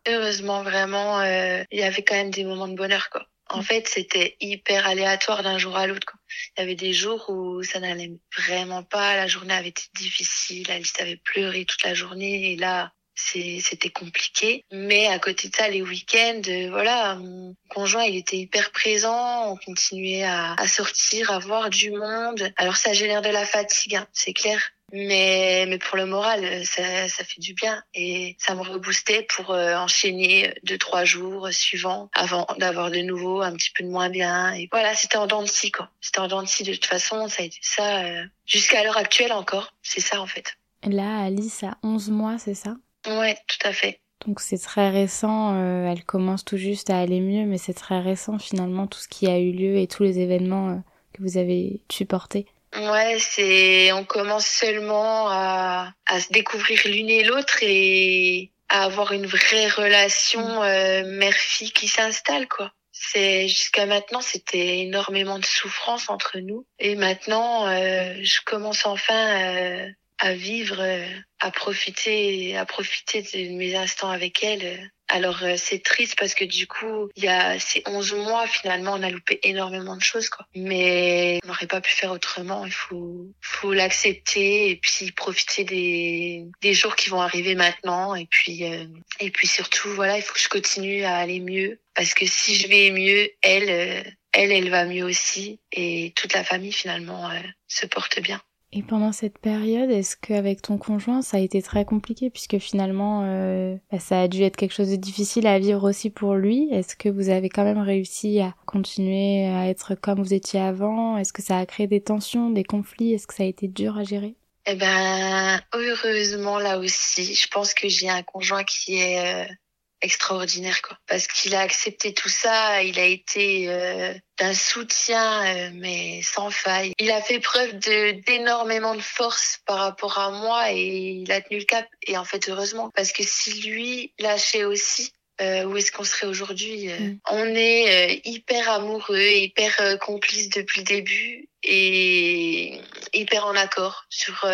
[0.07, 3.27] Heureusement vraiment, euh, il y avait quand même des moments de bonheur quoi.
[3.49, 6.17] En fait, c'était hyper aléatoire d'un jour à l'autre.
[6.57, 10.71] Il y avait des jours où ça n'allait vraiment pas, la journée avait été difficile,
[10.71, 14.63] Alice avait pleuré toute la journée et là, c'était compliqué.
[14.71, 19.51] Mais à côté de ça, les week-ends, euh, voilà, mon conjoint, il était hyper présent,
[19.51, 22.51] on continuait à, à sortir, à voir du monde.
[22.57, 24.61] Alors ça génère de la fatigue, hein, c'est clair.
[24.93, 29.51] Mais, mais pour le moral, ça, ça fait du bien et ça me reboostait pour
[29.51, 34.09] euh, enchaîner deux, trois jours suivants avant d'avoir de nouveau un petit peu de moins
[34.09, 34.53] bien.
[34.53, 35.89] Et voilà, c'était en dents de scie, quoi.
[35.99, 38.95] C'était en dents de scie de toute façon, ça a été ça euh, jusqu'à l'heure
[38.95, 39.73] actuelle encore.
[39.81, 40.55] C'est ça, en fait.
[40.83, 42.77] Là, Alice a 11 mois, c'est ça?
[43.07, 43.99] Ouais, tout à fait.
[44.25, 47.99] Donc c'est très récent, euh, elle commence tout juste à aller mieux, mais c'est très
[47.99, 50.83] récent finalement tout ce qui a eu lieu et tous les événements
[51.13, 52.47] que vous avez supportés.
[52.75, 59.13] Ouais, c'est on commence seulement à, à se découvrir l'une et l'autre et à avoir
[59.13, 60.63] une vraie relation mm.
[60.63, 62.71] euh, mère-fille qui s'installe quoi.
[62.91, 69.41] C'est jusqu'à maintenant c'était énormément de souffrance entre nous et maintenant euh, je commence enfin
[69.41, 69.87] euh,
[70.19, 71.07] à vivre, euh,
[71.39, 76.43] à profiter, à profiter de mes instants avec elle alors euh, c'est triste parce que
[76.43, 80.29] du coup, il y a ces 11 mois finalement, on a loupé énormément de choses
[80.29, 80.45] quoi.
[80.53, 86.45] Mais on n'aurait pas pu faire autrement, il faut faut l'accepter et puis profiter des
[86.61, 88.85] des jours qui vont arriver maintenant et puis euh,
[89.19, 92.55] et puis surtout voilà, il faut que je continue à aller mieux parce que si
[92.55, 94.03] je vais mieux, elle euh,
[94.33, 97.31] elle elle va mieux aussi et toute la famille finalement
[97.67, 98.41] se porte bien.
[98.73, 103.23] Et pendant cette période, est-ce qu'avec ton conjoint, ça a été très compliqué puisque finalement,
[103.23, 106.67] euh, bah, ça a dû être quelque chose de difficile à vivre aussi pour lui?
[106.71, 111.17] Est-ce que vous avez quand même réussi à continuer à être comme vous étiez avant?
[111.17, 113.13] Est-ce que ça a créé des tensions, des conflits?
[113.13, 114.35] Est-ce que ça a été dur à gérer?
[114.65, 119.53] Eh ben, heureusement là aussi, je pense que j'ai un conjoint qui est euh,
[120.01, 120.97] extraordinaire quoi.
[121.07, 126.51] Parce qu'il a accepté tout ça il a été euh, d'un soutien euh, mais sans
[126.51, 126.93] faille.
[126.99, 131.41] Il a fait preuve de d'énormément de force par rapport à moi et il a
[131.41, 131.87] tenu le cap.
[132.05, 136.27] Et en fait heureusement parce que si lui lâchait aussi euh, où est-ce qu'on serait
[136.27, 137.19] aujourd'hui mm.
[137.29, 142.79] On est hyper amoureux, hyper complices depuis le début et
[143.13, 144.47] hyper en accord sur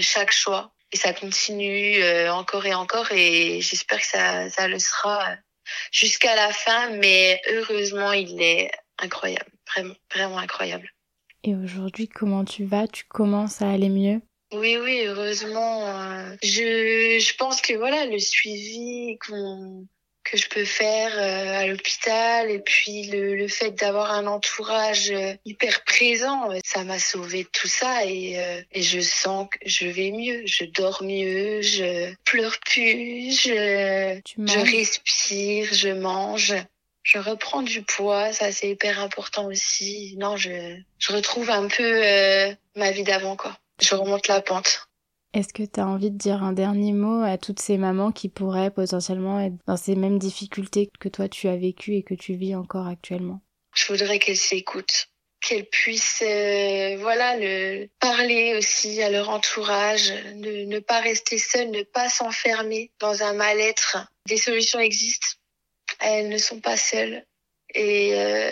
[0.00, 4.78] chaque choix et ça continue euh, encore et encore et j'espère que ça, ça le
[4.78, 5.36] sera
[5.92, 10.90] jusqu'à la fin mais heureusement il est incroyable vraiment vraiment incroyable.
[11.42, 12.86] Et aujourd'hui comment tu vas?
[12.86, 14.20] Tu commences à aller mieux?
[14.52, 19.86] Oui oui heureusement euh, je je pense que voilà le suivi qu'on
[20.24, 25.10] que je peux faire euh, à l'hôpital et puis le, le fait d'avoir un entourage
[25.10, 29.58] euh, hyper présent, euh, ça m'a sauvé de tout ça et, et je sens que
[29.68, 36.54] je vais mieux, je dors mieux, je pleure plus, je, je respire, je mange.
[37.02, 40.14] Je reprends du poids, ça c'est hyper important aussi.
[40.18, 42.02] Non, je, je retrouve un peu
[42.76, 43.56] ma vie d'avant quoi.
[43.80, 44.89] Je remonte la pente.
[45.32, 48.28] Est-ce que tu as envie de dire un dernier mot à toutes ces mamans qui
[48.28, 52.34] pourraient potentiellement être dans ces mêmes difficultés que toi tu as vécues et que tu
[52.34, 53.40] vis encore actuellement?
[53.72, 55.08] Je voudrais qu'elles s'écoutent,
[55.40, 61.70] qu'elles puissent euh, voilà le parler aussi à leur entourage, ne, ne pas rester seules,
[61.70, 63.98] ne pas s'enfermer dans un mal-être.
[64.26, 65.28] Des solutions existent,
[66.00, 67.24] elles ne sont pas seules
[67.72, 68.50] et, euh,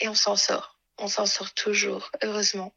[0.00, 0.78] et on s'en sort.
[0.96, 2.72] On s'en sort toujours, heureusement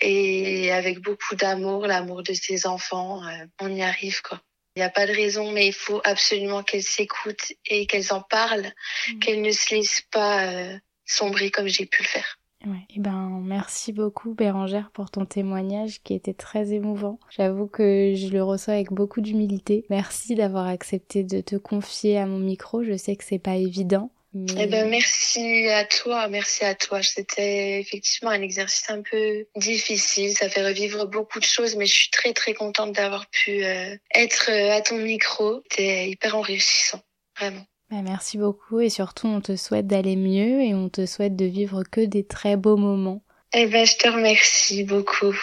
[0.00, 4.40] et avec beaucoup d'amour, l'amour de ses enfants, euh, on y arrive quoi.
[4.76, 8.22] Il n'y a pas de raison, mais il faut absolument qu'elles s'écoutent et qu'elles en
[8.22, 8.72] parlent,
[9.08, 9.18] mmh.
[9.18, 12.38] qu'elles ne se laissent pas euh, sombrer comme j'ai pu le faire.
[12.66, 12.84] Ouais.
[12.90, 17.18] Et eh ben, merci beaucoup Bérangère pour ton témoignage qui était très émouvant.
[17.30, 19.86] J'avoue que je le reçois avec beaucoup d'humilité.
[19.88, 22.84] Merci d'avoir accepté de te confier à mon micro.
[22.84, 24.12] Je sais que c'est pas évident.
[24.34, 27.02] Eh ben, merci à toi, merci à toi.
[27.02, 30.36] C'était effectivement un exercice un peu difficile.
[30.36, 33.96] Ça fait revivre beaucoup de choses, mais je suis très très contente d'avoir pu euh,
[34.14, 35.62] être euh, à ton micro.
[35.68, 37.00] C'était hyper enrichissant,
[37.36, 37.66] vraiment.
[37.90, 41.46] Ben, merci beaucoup et surtout on te souhaite d'aller mieux et on te souhaite de
[41.46, 43.24] vivre que des très beaux moments.
[43.52, 45.34] Eh ben, je te remercie beaucoup.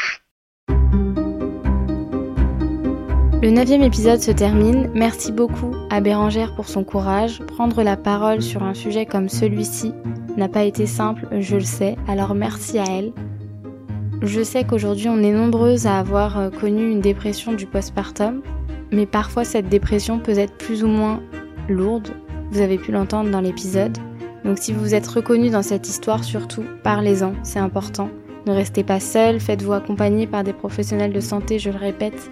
[3.40, 4.90] Le neuvième épisode se termine.
[4.96, 7.40] Merci beaucoup à Bérangère pour son courage.
[7.46, 9.94] Prendre la parole sur un sujet comme celui-ci
[10.38, 13.14] n'a pas été simple, je le sais, alors merci à elle.
[14.24, 18.42] Je sais qu'aujourd'hui on est nombreuses à avoir euh, connu une dépression du postpartum,
[18.92, 21.22] mais parfois cette dépression peut être plus ou moins
[21.70, 22.10] lourde.
[22.50, 24.00] Vous avez pu l'entendre dans l'épisode.
[24.46, 28.10] Donc si vous vous êtes reconnu dans cette histoire, surtout, parlez-en, c'est important.
[28.48, 32.32] Ne restez pas seul, faites-vous accompagner par des professionnels de santé, je le répète,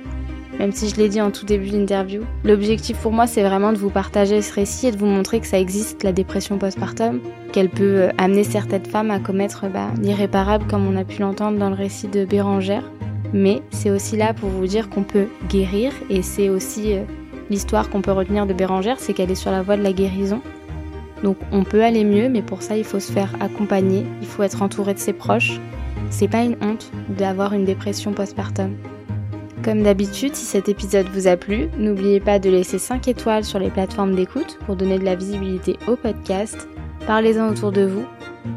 [0.60, 2.22] même si je l'ai dit en tout début d'interview.
[2.44, 5.48] L'objectif pour moi, c'est vraiment de vous partager ce récit et de vous montrer que
[5.48, 7.20] ça existe, la dépression postpartum,
[7.52, 11.58] qu'elle peut euh, amener certaines femmes à commettre bah, l'irréparable, comme on a pu l'entendre
[11.58, 12.90] dans le récit de Bérangère.
[13.34, 17.04] Mais c'est aussi là pour vous dire qu'on peut guérir, et c'est aussi euh,
[17.50, 20.42] l'histoire qu'on peut retenir de Bérangère, c'est qu'elle est sur la voie de la guérison.
[21.24, 24.44] Donc on peut aller mieux, mais pour ça, il faut se faire accompagner, il faut
[24.44, 25.60] être entouré de ses proches.
[26.10, 28.76] C'est pas une honte d'avoir une dépression postpartum.
[29.64, 33.60] Comme d'habitude, si cet épisode vous a plu, n'oubliez pas de laisser 5 étoiles sur
[33.60, 36.68] les plateformes d'écoute pour donner de la visibilité au podcast.
[37.08, 38.06] Parlez-en autour de vous,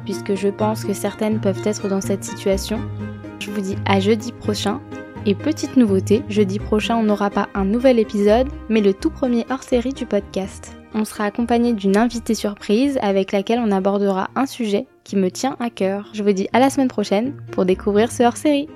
[0.04, 2.80] puisque je pense que certaines peuvent être dans cette situation.
[3.40, 4.80] Je vous dis à jeudi prochain.
[5.26, 9.44] Et petite nouveauté, jeudi prochain on n'aura pas un nouvel épisode, mais le tout premier
[9.50, 10.76] hors-série du podcast.
[10.94, 15.56] On sera accompagné d'une invitée surprise avec laquelle on abordera un sujet qui me tient
[15.60, 16.08] à cœur.
[16.14, 18.68] Je vous dis à la semaine prochaine pour découvrir ce hors-série.